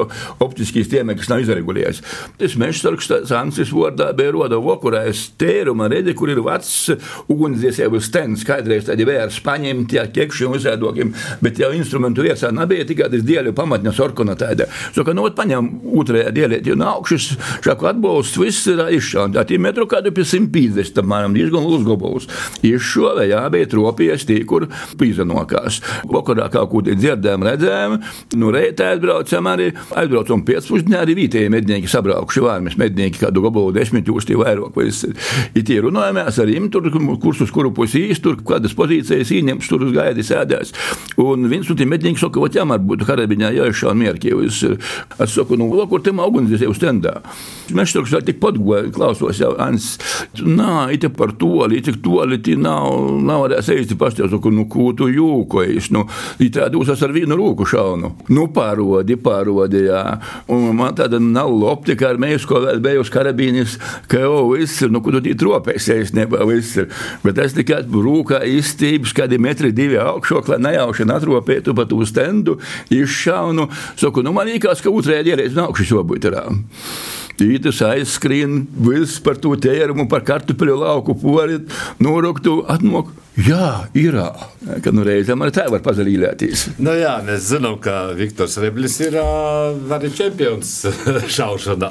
optiskīs 0.44 0.90
tiemeklis 0.92 1.30
nav 1.32 1.42
izregulējis. 1.42 2.02
Tas 2.38 2.58
mežsargs 2.62 3.10
Sansis 3.30 3.72
vārdā 3.74 4.12
bija 4.18 4.34
roda 4.36 4.60
vokurā, 4.62 5.08
es 5.10 5.24
tēruma 5.42 5.88
redzi, 5.90 6.14
kur 6.18 6.30
ir 6.30 6.44
vecs 6.46 6.92
ugunsdziesēbu 7.32 8.02
stends, 8.04 8.44
skaidrēs 8.46 8.86
tādi 8.92 9.08
vērs 9.10 9.40
paņemti, 9.46 9.98
ja 9.98 10.06
kekši 10.14 10.46
un 10.46 10.54
visādokiem, 10.58 11.16
bet 11.42 11.62
jau 11.62 11.72
instrumentu 11.74 12.28
viesā 12.28 12.52
nebija 12.54 12.86
tikai 12.92 13.10
tas 13.10 13.26
dieļu 13.26 13.56
pamatņa 13.58 13.96
sorkona 13.98 14.38
tāda. 14.38 14.70
So, 14.94 15.06
ka, 15.08 15.18
nu, 15.18 15.26
paņem 15.34 15.72
otrajā 15.98 16.30
jo 16.70 16.78
no 16.78 16.92
augšas 16.94 17.32
šāku 17.66 17.90
atbalsts 17.90 18.38
viss 18.38 18.70
ir 18.70 18.84
izšānt. 19.00 19.34
Tā 19.38 19.48
tie 19.50 19.58
metru 19.62 19.88
kādu 19.90 20.14
pie 20.14 20.28
150, 20.28 21.02
apmēram 21.02 21.34
diezgan 21.34 21.66
uzgobos. 21.66 22.30
Izšovē 22.66 23.26
jābūt 23.32 23.74
tropies 23.74 24.30
tī, 24.30 24.42
kur 24.46 24.68
pīzanokās. 25.02 25.82
Vokurā 26.12 26.52
kaut 26.54 26.70
ko 26.72 26.86
dzirdēt 26.86 27.31
tādām 27.32 27.46
redzēm. 27.46 27.98
Nu, 28.40 28.52
reitē 28.54 28.92
aizbraucam 28.96 29.48
arī, 29.52 29.70
aizbraucam 29.98 30.44
piecpusdienā 30.46 31.02
arī 31.06 31.16
vietējie 31.22 31.52
mednieki 31.54 31.90
sabraukuši 31.92 32.44
vārmes 32.44 32.78
mednieki, 32.80 33.22
kādu 33.22 33.44
gabalu 33.46 33.74
desmit 33.76 34.08
jūsti 34.08 34.38
vairāk. 34.40 34.78
Ir 35.56 35.66
tie 35.68 35.80
runājamies 35.84 36.40
ar 36.42 36.50
viņiem, 36.50 36.70
tur, 36.74 36.90
kurš 37.22 37.46
uz 37.48 37.54
kuru 37.54 37.72
pusi 37.76 38.06
īsti, 38.10 38.24
tur 38.24 38.40
kādas 38.48 38.76
pozīcijas 38.78 39.32
ieņems, 39.32 39.70
tur 39.70 39.86
uz 39.88 39.96
gaidi 39.96 40.26
sēdēs. 40.26 40.74
Un 41.22 41.48
viens 41.52 41.70
no 41.70 41.78
tiem 41.78 41.92
medniekiem 41.92 42.20
saka, 42.20 42.42
ka 42.42 42.62
jāmēr 42.62 42.84
būtu 42.84 43.08
karabiņā 43.08 43.54
jāiešā 43.58 43.96
mierki. 43.98 44.34
Es, 44.48 44.62
es 44.64 45.36
saku, 45.36 45.58
nu, 45.60 45.70
kur 45.90 46.04
te 46.04 46.14
augundzies 46.14 46.66
jau 46.66 46.74
stendā. 46.76 47.20
Mēs 47.76 47.96
tur 47.96 48.08
vēl 48.10 48.26
tik 48.28 48.42
podgoja, 48.44 48.90
klausos 48.94 49.40
jau, 49.42 49.54
Ans, 49.62 49.94
nā, 50.42 50.90
it 50.96 51.06
par 51.18 51.36
toli, 51.40 51.82
tik 51.86 52.00
toli, 52.04 52.40
tī 52.44 52.56
nav, 52.60 53.20
nav 53.22 53.46
varēs 53.46 53.70
eisti 53.76 53.98
pastāv, 54.00 54.32
saku, 54.32 54.52
nu, 54.54 54.66
ko 54.72 54.90
tu 54.98 55.10
jūkojies, 55.12 55.92
nu, 55.94 56.06
it 56.42 56.56
tā 56.56 56.68
dūsas 56.74 57.02
ar 57.06 57.14
vienu 57.22 57.38
rūku 57.40 57.68
šaunu. 57.70 58.12
Nu, 58.34 58.48
pārodi, 58.54 59.18
pārodi, 59.22 59.86
jā. 59.88 60.04
Un 60.52 60.72
man 60.78 60.96
tāda 60.98 61.22
nav 61.22 61.54
optika 61.70 62.12
ar 62.12 62.20
mēģus, 62.22 62.48
ko 62.50 62.62
vēl 62.66 62.82
biju 62.84 63.06
uz 63.06 63.12
karabīnis, 63.14 63.78
ka 64.12 64.24
jau 64.26 64.44
viss 64.52 64.82
ir, 64.82 64.92
nu, 64.94 65.04
kur 65.04 65.18
tu 65.18 65.24
tī 65.28 65.36
tropēsies, 65.40 66.14
nebā 66.18 66.44
viss 66.50 66.82
ir. 66.82 66.90
Bet 67.26 67.42
es 67.42 67.56
tikai 67.58 67.84
rūkā 67.86 68.42
izstības, 68.58 69.16
kādi 69.18 69.40
metri 69.42 69.72
divi 69.76 70.00
augšoklā 70.02 70.60
nejauši 70.62 71.08
atropētu 71.12 71.76
pa 71.78 71.88
tū 71.90 72.02
stendu, 72.08 72.58
izšaunu. 72.94 73.68
Saku, 74.00 74.26
nu, 74.26 74.34
man 74.36 74.50
īkās, 74.52 74.84
ka 74.84 74.94
otrajā 74.94 75.26
ierēdz 75.34 75.58
nākšu 75.60 75.92
šobūt 75.94 76.30
ir. 76.30 76.40
Tītas 77.40 77.82
aizskrien, 77.86 78.66
viss 78.88 79.22
par 79.24 79.40
to 79.42 79.56
tērumu, 79.60 80.08
par 80.12 80.26
kartupeļu 80.28 80.78
lauku 80.84 81.16
pori, 81.22 81.62
noroktu, 82.04 82.62
atmok. 82.70 83.14
Jā, 83.40 83.88
ir. 83.96 84.18
Kad 84.84 84.92
nu 84.94 85.06
reizēm 85.08 85.40
arī 85.42 85.54
tā 85.56 85.64
var 85.72 85.80
pazalīties. 85.86 86.66
Nu 86.84 86.92
jā, 87.00 87.14
mēs 87.24 87.46
zinām, 87.48 87.78
ka 87.82 88.12
Viktors 88.18 88.58
Reblis 88.60 88.98
ir 89.02 89.16
arī 89.16 90.12
čempions 90.14 90.74
šaušanā. 91.38 91.90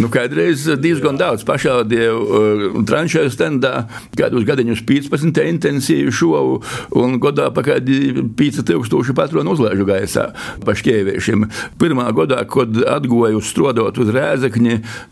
nu, 0.00 0.08
kādreiz 0.12 0.68
diezgan 0.80 1.18
daudz 1.20 1.42
pašādīju 1.48 2.20
uh, 2.22 2.78
tranšēju 2.86 3.32
stendā, 3.34 3.72
kādus 4.16 4.46
gadiņus 4.46 4.84
15 4.86 5.42
intensīvi 5.50 6.14
šovu 6.14 6.60
un 7.02 7.18
godā 7.20 7.50
pa 7.52 7.66
kādi 7.66 8.22
5000 8.38 9.12
patronu 9.18 9.56
uzlēžu 9.56 9.88
gaisā 9.90 10.30
pa 10.64 10.76
šķēviešiem. 10.78 11.48
Pirmā 11.82 12.06
godā, 12.14 12.44
kad 12.48 12.78
atgoju 12.94 13.42
strodot 13.44 13.98
uz 14.00 14.14
rēzekņi, 14.14 14.59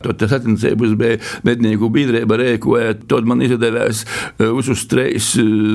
tad 0.05 0.19
tas 0.21 0.35
attiecības 0.39 0.95
bija 0.99 1.19
mednieku 1.47 1.91
biedrība 1.93 2.39
rēkoja, 2.41 2.95
tad 3.11 3.29
man 3.29 3.43
izdevās 3.45 4.05
uh, 4.05 4.51
uz 4.53 4.71
uz 4.73 4.85
treis 4.91 5.31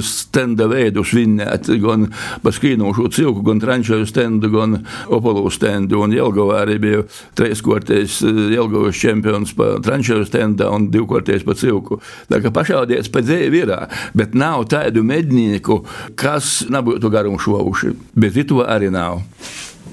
stenda 0.05 0.67
veidu 0.71 1.03
svinēt, 1.07 1.69
gan 1.83 2.07
pa 2.43 2.53
skrīnošu 2.53 3.09
cilku, 3.13 3.43
gan 3.45 3.61
trančoju 3.63 4.07
stendu, 4.09 4.51
gan 4.53 4.79
opolu 5.07 5.49
stendu. 5.53 6.01
Un 6.03 6.15
Jelgavā 6.15 6.63
arī 6.63 6.79
bija 6.83 7.03
treiskortējs 7.37 8.21
Jelgavas 8.53 8.99
čempions 8.99 9.53
pa 9.57 9.73
trančoju 9.83 10.27
stendā 10.29 10.69
un 10.73 10.89
divkortējs 10.93 11.45
pa 11.47 11.57
cilku. 11.59 11.99
Tā 12.31 12.41
kā 12.43 12.53
pašaudies 12.53 13.11
pa 13.13 13.23
dzēju 13.25 13.53
virā, 13.53 13.83
bet 14.17 14.37
nav 14.37 14.67
tādu 14.71 15.03
mednieku, 15.05 15.81
kas 16.19 16.63
nebūtu 16.71 17.11
garumu 17.13 17.41
šovuši. 17.41 17.93
Bet 18.17 18.37
itu 18.39 18.63
arī 18.63 18.91
nav 18.93 19.23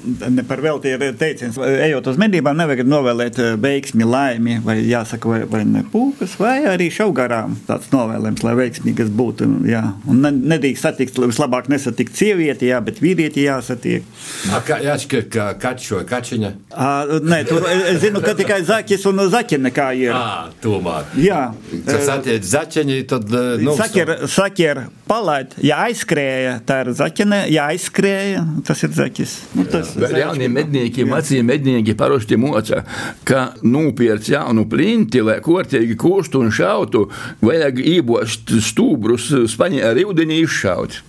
ne 0.05 0.45
par 0.47 0.63
velti 0.65 0.93
ir 0.93 1.03
teiciens, 1.19 1.59
ejot 1.59 2.11
uz 2.13 2.19
medībām, 2.21 2.57
nevajag 2.59 2.89
novēlēt 2.89 3.41
eh, 3.41 3.53
veiksmi, 3.61 4.07
laimi, 4.07 4.59
vai 4.65 4.79
jāsaka, 4.85 5.31
vai, 5.31 5.41
vai 5.51 5.63
ne 5.69 5.83
pūkas, 5.93 6.37
vai 6.41 6.57
arī 6.71 6.91
šau 6.95 7.11
garām 7.17 7.57
tāds 7.69 7.91
novēlējums, 7.95 8.45
lai 8.47 8.55
veiksmīgas 8.59 9.13
būtu. 9.17 9.49
Jā. 9.69 9.83
Un 10.11 10.25
nedrīkst 10.25 10.87
satikt, 10.87 11.21
vislabāk 11.21 11.71
nesatikt 11.73 12.17
sievieti, 12.19 12.71
jā, 12.71 12.81
bet 12.85 13.01
vīrieti 13.03 13.45
jāsatiek. 13.47 14.07
A, 14.51 14.63
kā, 14.67 14.81
jāšķir, 14.85 15.27
ka 15.33 15.51
kaķis 15.61 15.93
vai 15.99 16.05
kačiņa? 16.11 16.53
A, 16.71 16.91
nē, 17.25 17.43
tur 17.49 17.67
es 17.71 18.01
zinu, 18.05 18.23
ka 18.25 18.35
tikai 18.39 18.61
zaķis 18.67 19.07
un 19.11 19.25
zaķene 19.33 19.75
kā 19.75 19.91
ir. 19.99 20.15
Ā, 20.17 20.51
tomēr. 20.63 21.11
Jā. 21.21 21.43
Kas 21.89 22.11
attiec 22.17 22.47
zaķeņi, 22.47 23.03
tad... 23.11 23.29
Nu, 23.61 23.77
sakier, 23.79 24.17
sakier 24.31 24.85
palaid, 25.11 25.55
ja 25.65 25.81
aizskrēja, 25.87 26.59
tā 26.67 26.81
ir 26.85 26.93
zaķene, 26.97 27.43
ja 27.51 27.67
aizskrēja, 27.73 28.45
tas 28.67 28.85
ir 28.87 28.95
zaķis. 28.95 29.37
Nu, 29.59 29.67
tas, 29.71 29.90
Jauniem 29.97 30.53
medniekiem, 30.53 31.11
vecie 31.15 31.43
mednieki 31.47 31.95
parasti 31.99 32.39
moca, 32.41 32.85
ka 33.25 33.51
nopirkt 33.63 34.31
jaunu 34.31 34.67
plinti, 34.71 35.23
lai 35.25 35.41
kortīgi 35.45 35.97
kostu 36.01 36.45
un 36.45 36.53
šautu, 36.55 37.07
vajag 37.45 37.81
ībost 37.83 38.53
stūbrus 38.71 39.31
spaņē 39.53 39.87
ar 39.91 40.03
ūdeni 40.05 40.43
izšaut. 40.45 41.01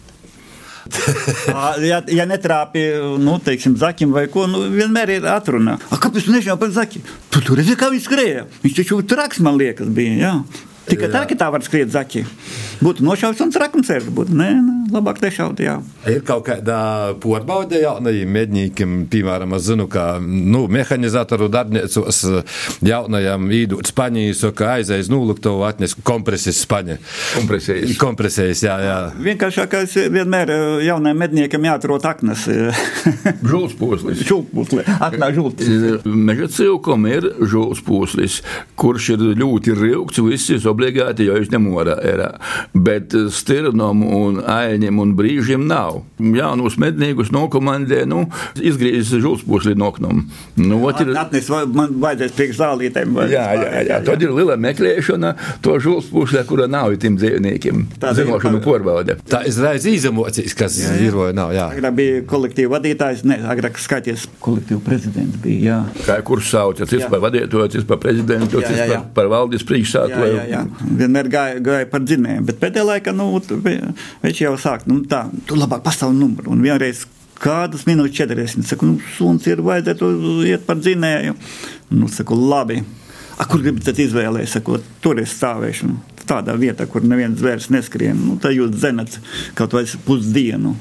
ja, 1.91 2.02
ja 2.10 2.26
netrāpīja, 2.30 3.13
nu, 3.22 3.38
teiksim, 3.44 3.78
zaķim 3.80 4.15
vai 4.15 4.26
ko, 4.32 4.48
nu, 4.50 4.63
vienmēr 4.74 5.15
ir 5.17 5.30
atruna. 5.30 5.78
A, 5.89 6.00
kāpēc 6.02 6.28
tu 6.28 6.34
nežināji 6.34 6.62
par 6.62 6.74
zaķi? 6.76 7.04
Tu 7.32 7.44
tur 7.46 7.62
redzi, 7.62 7.78
kā 7.80 7.91
viņš 7.94 8.08
skrēja. 8.08 8.46
Viņš 8.65 8.78
taču 8.82 9.00
traks, 9.08 9.41
man 9.46 9.60
liekas, 9.62 9.91
bija. 9.94 10.17
Jā. 10.20 10.34
Tikai 10.89 11.12
tā, 11.13 11.26
ka 11.30 11.38
tā 11.38 11.48
var 11.54 11.62
skriet 11.65 11.91
zaķi. 11.94 12.24
Būtu 12.82 13.06
nošauts 13.06 13.41
un 13.44 13.52
trakums 13.54 13.89
ir. 13.94 14.06
Būtu, 14.10 14.34
nē, 14.34 14.48
nē, 14.58 14.76
labāk 14.96 15.20
nešaut, 15.22 15.60
jā. 15.62 15.76
Ir 16.10 16.24
kaut 16.26 16.48
kāda 16.48 17.13
porbaude 17.22 17.78
jaunajiem 17.84 18.32
medniekiem, 18.34 18.96
piemēram, 19.12 19.54
es 19.58 19.67
zinu, 19.70 19.86
ka, 19.91 20.15
nu, 20.22 20.63
mehanizatoru 20.72 21.50
darbniecos 21.54 22.24
jaunajam 22.86 23.46
īdūt 23.60 23.91
Spaņiju, 23.91 24.52
ka 24.58 24.72
aizies 24.80 25.12
nuluktovu 25.12 25.67
atnes 25.67 25.94
kompresis 26.02 26.63
Spaņa. 26.65 26.98
Kompresijas. 27.36 27.94
Kompresijas, 28.02 28.63
jā, 28.65 28.80
jā. 28.82 28.98
Vienkāršākais 29.30 29.96
vienmēr 30.13 30.56
jaunajam 30.88 31.22
medniekam 31.22 31.70
jāatrot 31.70 32.10
aknas. 32.10 32.48
Žulspūslis. 33.52 34.26
Žulspūslis. 34.26 34.89
Aknā 34.98 35.30
žulspūslis. 35.38 36.10
Meža 36.10 36.50
cilkom 36.58 37.06
ir 37.12 37.30
žulspūslis, 37.54 38.41
kurš 38.80 39.13
ir 39.15 39.26
ļoti 39.44 39.78
rilgts, 39.78 40.22
viss 40.26 40.52
obligāti, 40.71 41.27
jo 41.27 41.36
viņš 41.38 41.51
nemorā 41.53 41.97
ir. 42.07 42.23
Bet 42.73 43.13
stirnam 43.36 44.03
un 44.07 44.39
aļņiem 44.41 44.99
un 45.03 45.13
brīžiem 45.17 45.65
nav. 45.69 46.01
Jaunus 46.21 46.77
medniekus 46.81 47.31
nokomandē, 47.34 48.03
nu, 48.10 48.25
izgriež 48.62 49.12
žulspūsli 49.21 49.75
noknum. 49.79 50.25
Nu, 50.57 50.79
ir... 50.91 51.13
Atnes, 51.17 51.49
man 51.73 51.95
vajadzēs 52.01 52.36
priekš 52.38 52.60
zālītēm. 52.62 53.13
vai- 53.15 53.29
Jā, 53.31 53.45
jā, 53.55 53.67
jā, 53.71 53.81
jā. 53.89 53.99
Tad 54.05 54.21
ir 54.25 54.31
liela 54.36 54.57
meklēšana 54.60 55.34
to 55.62 55.77
žulspūslē, 55.81 56.43
kura 56.49 56.67
nav 56.71 56.95
tiem 57.01 57.17
dzīvniekiem. 57.19 57.86
Tā 58.01 58.13
Zinošanu 58.17 58.62
porbaude. 58.63 59.17
Tā 59.29 59.43
izraiz 59.47 59.86
izemocijas, 59.88 60.53
kas 60.57 60.77
jā, 60.79 60.91
jā. 60.95 61.07
ir 61.07 61.15
vai 61.17 61.31
nav, 61.38 61.53
jā. 61.55 61.67
Agrāk 61.75 61.95
bija 61.97 62.21
kolektīva 62.29 62.77
vadītājs, 62.77 63.23
ne, 63.27 63.38
agrāk 63.51 63.79
skaities 63.81 64.27
kolektīva 64.43 64.81
prezidents 64.86 65.38
bija, 65.43 65.62
jā. 65.62 66.05
Kā 66.07 66.19
kurš 66.25 66.51
sauc, 66.51 66.81
cits 66.81 67.03
Jā. 67.05 67.10
par 67.12 67.21
vadītāju, 67.25 67.69
cits 67.75 67.88
par 67.88 67.97
prezidentu, 68.03 68.60
Jā, 68.62 68.67
cits 68.67 68.79
jā, 68.79 68.88
jā. 68.91 68.99
par, 69.01 69.12
par 69.21 69.31
valdības 69.34 69.63
Jā, 69.63 69.69
priekšsāku. 69.71 70.21
jā, 70.51 70.61
jā. 70.62 70.91
Vienmēr 71.02 71.32
gāja, 71.32 71.63
gāja 71.63 71.89
par 71.91 72.06
dzinēju, 72.06 72.45
bet 72.50 72.62
pēdējā 72.62 72.86
laikā 72.88 73.15
nu, 73.15 73.34
viņš 74.21 74.43
jau 74.45 74.54
sāk, 74.62 74.86
nu, 74.89 75.02
tā, 75.10 75.26
tu 75.50 75.58
labāk 75.60 75.84
pastāv 75.86 76.13
numuru. 76.15 76.54
Un 76.56 76.63
vienreiz 76.63 77.06
kādas 77.41 77.88
minūtes 77.89 78.19
40, 78.21 78.67
saku, 78.69 78.89
nu, 78.93 79.02
suns 79.17 79.47
ir 79.50 79.63
vajadzētu 79.65 80.12
iet 80.50 80.65
par 80.67 80.80
dzinēju. 80.82 81.36
Nu, 81.97 82.10
saku, 82.12 82.38
labi. 82.38 82.82
A, 83.41 83.47
kur 83.50 83.63
gribat 83.63 83.97
izvēlēties? 83.97 84.60
Tur 85.02 85.21
es 85.21 85.36
stāvēšu. 85.39 85.89
Nu, 85.89 86.00
Tādā 86.32 86.54
vietā, 86.56 86.86
kur 86.88 87.04
neviens 87.04 87.39
zvērs 87.41 87.71
neskrien. 87.74 88.15
Nu, 88.15 88.38
tad 88.39 88.54
jūs 88.56 88.76
zinat 88.80 89.17
kaut 89.58 89.74
vai 89.74 89.84
pusdienu. 90.06 90.76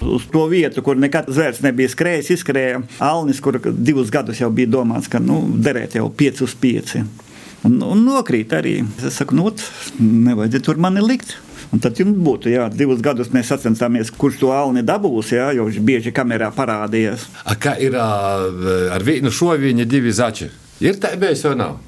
Uz 0.00 0.24
to 0.32 0.42
vietu, 0.50 0.82
kur 0.84 0.98
nekad 1.00 1.28
zvērs 1.32 1.62
nebija 1.64 1.92
skrējis, 1.92 2.32
izskrēja 2.34 2.80
Alnis, 3.04 3.38
kur 3.44 3.60
divus 3.76 4.10
gadus 4.12 4.40
jau 4.42 4.50
bija 4.52 4.72
domāts, 4.72 5.08
ka 5.12 5.20
nu, 5.22 5.42
derēt 5.62 5.96
jau 5.96 6.08
5 6.12 6.42
uz 6.44 6.56
5. 6.62 6.96
Un, 7.66 7.80
un 7.82 8.04
nokrīt 8.06 8.54
arī. 8.56 8.78
Es 9.02 9.18
saku, 9.20 9.36
nu, 9.36 9.50
nevajadzētu 9.98 10.68
tur 10.68 10.80
mani 10.82 11.02
likt. 11.04 11.36
Un 11.74 11.82
tad 11.82 11.98
jums 11.98 12.14
būtu, 12.22 12.50
jā, 12.52 12.68
divus 12.70 13.00
gadus 13.02 13.32
mēs 13.34 13.48
sacensāmies, 13.50 14.12
kurš 14.14 14.38
to 14.38 14.52
alni 14.54 14.84
dabūs, 14.86 15.32
jā, 15.34 15.48
jo 15.56 15.66
viņš 15.66 15.80
bieži 15.82 16.12
kamerā 16.14 16.52
parādījās. 16.54 17.26
A, 17.42 17.56
kā 17.58 17.74
ir 17.82 17.96
ar 17.98 19.02
vienu 19.06 19.32
šoviņu 19.34 19.88
divi 19.90 20.14
zači? 20.14 20.46
Ir 20.84 21.00
tā 21.02 21.16
bijis 21.18 21.42
vai 21.48 21.56
nav? 21.58 21.80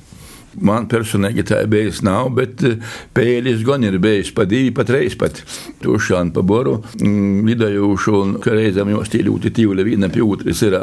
Man 0.56 0.88
personīgi 0.88 1.44
tā 1.46 1.60
bijis 1.70 2.00
nav, 2.02 2.30
bet 2.34 2.62
eh, 2.66 2.78
pēļis 3.14 3.60
gan 3.66 3.84
ir 3.84 3.98
bijis 4.02 4.30
pa 4.34 4.46
divi, 4.48 4.72
pat 4.74 4.90
reiz 4.94 5.14
pat. 5.18 5.42
Tušāni 5.82 6.32
pa 6.34 6.42
boru, 6.46 6.78
mm, 6.98 7.44
lidojuši 7.46 8.14
un 8.16 8.32
reizēm 8.42 8.92
jau 8.94 9.02
stīļūti 9.06 9.52
tīvli 9.54 9.84
viena 9.86 10.08
pie 10.12 10.24
otras 10.24 10.62
ir. 10.64 10.76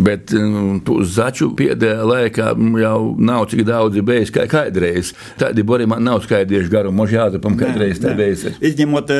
Bet 0.00 0.32
mm, 0.34 0.80
tu 0.86 0.98
začu 1.04 1.50
pēdējā 1.58 2.06
laikā 2.08 2.48
mm, 2.56 2.78
jau 2.82 2.96
nav 3.20 3.46
cik 3.52 3.64
daudz 3.68 4.00
bijis 4.02 4.32
kā 4.34 4.46
kādreiz. 4.50 5.12
Tādi 5.40 5.64
bori 5.66 5.86
man 5.90 6.02
nav 6.08 6.24
skaidrieši 6.24 6.72
garu, 6.72 6.94
mož 6.96 7.14
jāzapam 7.14 7.58
kādreiz 7.60 8.00
tā 8.02 8.16
bijis. 8.18 8.48
Izņemot, 8.64 9.12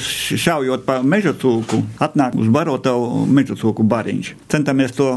šaujot 0.00 0.88
pa 0.88 1.02
meža 1.04 1.36
cūku, 1.36 1.82
atnāk 2.02 2.38
uz 2.40 2.48
barotavu 2.52 3.26
meža 3.28 3.58
cūku 3.60 3.86
bariņš. 3.86 4.32
Centāmies 4.52 4.96
to 4.96 5.12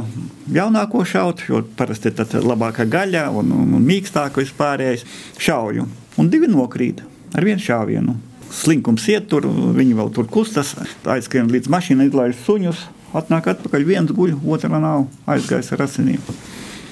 jaunāko 0.54 1.04
šaut, 1.08 1.44
jo 1.50 1.62
parasti 1.78 2.12
tad 2.16 2.34
labākā 2.44 2.86
gaļa 2.90 3.28
un, 3.40 3.52
un, 3.56 3.74
un 3.78 3.86
mīkstāka 4.10 4.42
vispārējais 4.42 5.06
šauju. 5.40 5.86
Un 6.18 6.30
divi 6.30 6.48
nokrīt 6.50 7.04
ar 7.34 7.46
vienu 7.46 7.62
šāvienu. 7.62 8.16
Slinkums 8.50 9.06
iet 9.08 9.30
tur, 9.30 9.46
viņi 9.46 9.94
vēl 9.94 10.10
tur 10.12 10.28
kustas, 10.28 10.74
aizskrien 11.06 11.50
līdz 11.52 11.70
mašīnai, 11.70 12.10
izlaiž 12.10 12.36
suņus, 12.46 12.88
atnāk 13.14 13.52
atpakaļ, 13.54 13.86
viens 13.86 14.12
guļ, 14.12 14.40
otra 14.50 14.80
nav, 14.82 15.06
aizgājis 15.30 15.72
ar 15.76 15.86
asinīm. 15.86 16.20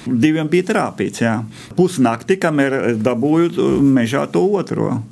Diviem 0.06 0.48
bija 0.48 0.68
trāpīts, 0.70 1.20
jā. 1.20 1.42
Pusnakti, 1.76 2.38
kamēr 2.38 2.94
dabūju 3.02 3.82
mežā 3.82 4.28
to 4.30 4.44
otro. 4.54 5.02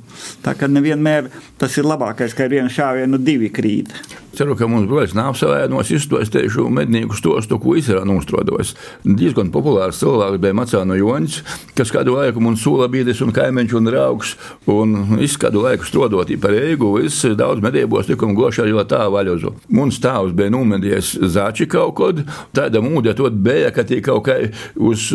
Tā 0.45 0.53
kā 0.57 0.69
nevienmēr 0.71 1.31
tas 1.59 1.75
ir 1.77 1.87
labākais, 1.87 2.35
ka 2.37 2.45
ar 2.45 2.53
vienu 2.53 2.71
šāvienu 2.71 3.19
divi 3.21 3.51
krīt. 3.53 3.93
Ceru, 4.37 4.53
ka 4.53 4.67
mums 4.69 4.85
broļs 4.85 5.15
nav 5.17 5.33
savainos 5.33 5.89
izstostējuši 5.95 6.67
mednieku 6.69 7.17
stostu, 7.17 7.57
ko 7.57 7.73
izsarā 7.79 8.03
nostrodos. 8.05 8.75
Diezgan 9.01 9.49
populārs 9.53 9.97
cilvēks 9.97 10.37
bija 10.43 10.53
Macāno 10.53 10.93
Joņš, 10.99 11.39
kas 11.77 11.93
kādu 11.93 12.13
laiku 12.19 12.43
mums 12.45 12.61
sula 12.61 12.85
bīdis 12.91 13.23
un 13.25 13.33
kaimiņš 13.33 13.73
un 13.79 13.91
raugs, 13.95 14.35
un 14.69 14.95
kādu 15.41 15.65
laiku 15.65 15.89
strodot 15.89 16.29
par 16.43 16.53
eigu, 16.53 16.93
viss 16.99 17.25
daudz 17.39 17.65
medībos 17.65 18.11
tikam 18.11 18.37
goši 18.37 18.67
ar 18.67 18.73
jo 18.75 18.85
tā 18.85 19.07
vaļozu. 19.09 19.55
Mums 19.73 19.97
tēvs 20.05 20.37
bija 20.37 20.53
numedies 20.53 21.15
zači 21.33 21.65
kaut 21.65 21.95
kod, 21.97 22.21
tāda 22.53 22.83
mūde 22.85 23.17
tot 23.17 23.33
bija, 23.33 23.73
ka 23.73 23.87
tie 23.89 24.03
kaut 24.05 24.27
kā 24.29 24.37
uz 24.75 25.09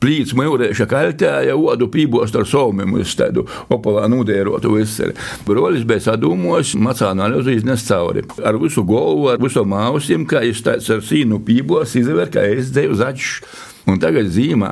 plīts 0.00 0.34
mūrēša 0.36 0.86
kaltēja, 0.90 1.56
odu 1.56 1.90
pībost 1.92 2.36
ar 2.38 2.46
somiem 2.48 2.96
uz 2.98 3.14
tādu 3.18 3.46
opolā 3.72 4.06
nudērotu 4.10 4.72
visur. 4.74 5.14
Brolis 5.46 5.84
bija 5.88 6.10
sadūmos, 6.10 6.74
macāna 6.80 7.28
aluzijas 7.28 7.66
nes 7.68 7.86
cauri. 7.88 8.24
Ar 8.44 8.58
visu 8.60 8.84
galvu, 8.88 9.30
ar 9.34 9.42
visu 9.42 9.64
mausim, 9.68 10.26
kā 10.28 10.44
es 10.48 10.62
tāds 10.64 10.88
ar 10.92 11.04
sīnu 11.04 11.42
pībos, 11.46 11.96
izver, 12.00 12.32
kā 12.32 12.46
es 12.56 12.72
dzēju 12.74 13.00
zaķis. 13.02 13.34
Un 13.88 14.00
tagad 14.00 14.28
zīmē, 14.28 14.68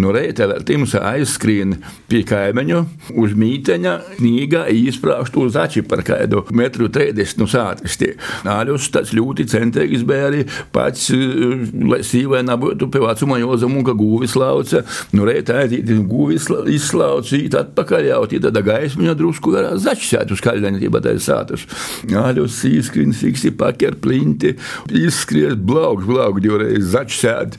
no 0.00 0.12
reita 0.12 0.46
vēl 0.50 0.64
timsa 0.68 1.00
aizskrien 1.14 1.78
pie 2.10 2.20
kaimiņu, 2.28 2.80
uz 3.20 3.32
mīteņa, 3.38 3.94
nīgā 4.20 4.66
izprāst 4.74 5.36
uz 5.40 5.56
ači 5.58 5.82
par 5.86 6.02
kādu 6.06 6.42
metru 6.56 6.90
30 6.92 7.40
no 7.40 7.48
sātristī. 7.50 8.12
Āļus 8.44 8.90
tāds 8.92 9.14
ļoti 9.16 9.46
centīgs 9.50 10.04
bija 10.06 10.28
arī 10.28 10.44
pats, 10.74 11.08
eh, 11.14 11.64
lai 11.88 12.02
sīvai 12.04 12.42
nebūtu 12.50 12.90
pie 12.92 13.02
vecuma 13.04 13.40
Jozamu, 13.40 13.84
ka 13.86 13.96
gūvis 13.96 14.36
lauca. 14.36 14.84
No 15.16 15.24
reita 15.24 15.56
aiziet, 15.62 15.88
gūvis 16.10 16.50
izslauca, 16.74 17.36
īt 17.38 17.56
atpakaļ 17.56 18.10
jau, 18.10 18.22
tī 18.28 18.42
tāda 18.44 18.62
gaismiņa 18.66 19.16
drusku 19.16 19.54
varā 19.56 19.72
začsēt 19.80 20.30
uz 20.36 20.44
kaļņa, 20.44 20.76
tī 20.78 20.92
batai 20.92 21.16
sātus. 21.16 21.66
Āļus 22.06 22.60
izskrien, 22.68 23.14
fiksi 23.16 23.54
paker 23.56 23.96
plinti, 24.02 24.54
izskries 24.92 25.56
blauk, 25.56 26.04
blauk 26.04 26.40
divreiz 26.44 26.92
začsēt. 26.92 27.56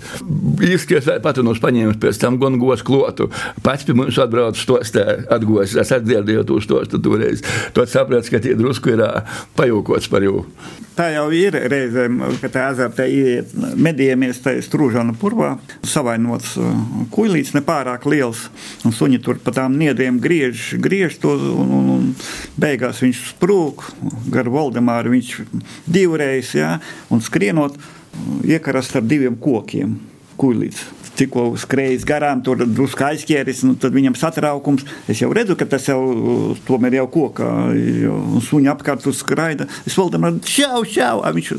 Izskries 0.61 0.90
es 0.99 1.07
pati 1.23 1.43
no 1.45 1.53
paņēmu 1.55 1.97
pēc 2.01 2.19
tam 2.21 2.39
gan 2.41 2.57
gos 2.61 2.83
klotu. 2.85 3.29
Pats 3.63 3.87
pie 3.87 3.95
mums 3.97 4.19
atbrauc 4.21 4.59
stostā, 4.59 5.21
atgos. 5.31 5.75
Es 5.79 5.93
atdzirdēju 5.95 6.45
to 6.49 6.59
stostu 6.63 6.99
toreiz. 7.03 7.43
Tad 7.75 7.91
sapratu, 7.91 8.31
ka 8.33 8.41
tie 8.43 8.55
drusku 8.59 8.93
ir 8.95 9.03
pajūkots 9.57 10.09
par 10.11 10.25
jū. 10.25 10.41
Tā 10.91 11.07
jau 11.13 11.29
ir 11.31 11.55
reizēm, 11.71 12.19
kad 12.41 12.51
tā 12.51 12.65
ezera 12.73 12.91
te 12.93 13.05
iet 13.07 13.53
medījamies 13.55 14.41
tajā 14.43 14.59
strūžana 14.65 15.15
purvā. 15.17 15.53
Savainots 15.87 16.57
kuilīts 17.15 17.55
nepārāk 17.55 18.05
liels, 18.11 18.43
un 18.85 18.95
suņi 18.95 19.21
tur 19.23 19.39
pa 19.41 19.55
tām 19.55 19.79
niedriem 19.79 20.19
griež, 20.21 20.73
griež 20.83 21.15
to, 21.23 21.37
un, 21.55 21.71
un, 21.77 21.89
un 21.95 22.11
beigās 22.59 23.01
viņš 23.05 23.23
sprūk 23.31 23.87
gar 24.35 24.51
Voldemāru, 24.51 25.15
viņš 25.15 25.33
divreiz, 25.87 26.53
jā, 26.59 26.75
un 27.09 27.23
skrienot 27.23 27.79
iekaras 28.43 28.91
starp 28.91 29.07
diviem 29.07 29.39
kokiem 29.39 30.10
kuilīts 30.41 30.89
tikko 31.21 31.51
skrējis 31.59 32.05
garām, 32.07 32.41
tur 32.45 32.63
drusku 32.63 33.05
aizķēris, 33.05 33.65
nu, 33.67 33.75
tad 33.79 33.93
viņam 33.95 34.15
satraukums. 34.17 34.85
Es 35.11 35.21
jau 35.21 35.31
redzu, 35.35 35.57
ka 35.59 35.67
tas 35.69 35.89
jau 35.89 35.99
tomēr 36.67 37.01
jau 37.01 37.07
kokā, 37.11 37.49
jau 38.05 38.17
suņa 38.47 38.73
apkārt 38.75 39.05
tur 39.05 39.15
skraida. 39.17 39.67
Es 39.85 39.97
vēl 39.99 40.11
tam 40.13 40.27
šau, 40.47 40.81
šau, 40.87 41.21
viņš 41.35 41.53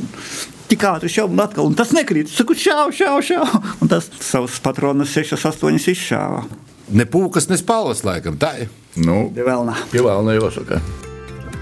tik 0.72 0.88
ātri 0.88 1.12
šaubu 1.12 1.36
un 1.36 1.44
atkal, 1.44 1.68
un 1.68 1.78
tas 1.78 1.92
nekrīt. 1.96 2.32
Es 2.32 2.40
saku, 2.40 2.56
šau, 2.58 2.88
šau, 2.96 3.20
šau, 3.28 3.46
un 3.84 3.92
tas 3.92 4.08
savus 4.24 4.58
patronas 4.64 5.14
6, 5.14 5.36
8 5.36 5.80
izšāva. 5.94 6.44
Ne 6.92 7.06
pūkas, 7.08 7.48
ne 7.52 7.60
spalvas, 7.60 8.04
laikam, 8.08 8.40
tā 8.40 8.56
ir. 8.64 8.74
Nu, 9.00 9.24
Vēl 9.32 9.64
nā. 9.68 9.78
pie 9.92 10.04
vēl 10.04 10.28
nejosaka. 10.28 10.82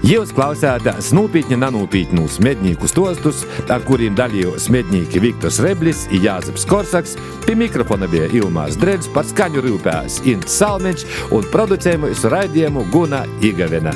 Jūs 0.01 0.31
klausāties 0.33 1.11
nopietni, 1.13 1.59
nenopītnus 1.61 2.39
mednieku 2.41 2.89
stostus, 2.89 3.43
ar 3.69 3.83
kuriem 3.85 4.15
dalījās 4.17 4.65
mednieki 4.73 5.21
Viktors 5.21 5.59
Reblis 5.61 6.07
un 6.09 6.23
Jāzeps 6.25 6.65
Korsaks. 6.65 7.13
Pie 7.45 7.53
mikrofona 7.59 8.09
bija 8.09 8.31
Ilmārs 8.41 8.79
Dredz, 8.81 9.11
par 9.13 9.29
skaņu 9.29 9.61
rūpējās 9.67 10.23
Ints 10.25 10.57
Salmeņš 10.57 11.05
un 11.37 11.45
producējumu 11.53 12.09
raidījumu 12.33 12.87
Guna 12.89 13.27
Igavena. 13.45 13.93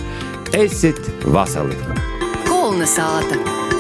Esiet 0.53 1.01
vasali! 1.25 1.79
Kolna 2.45 2.85
sāta! 2.85 3.74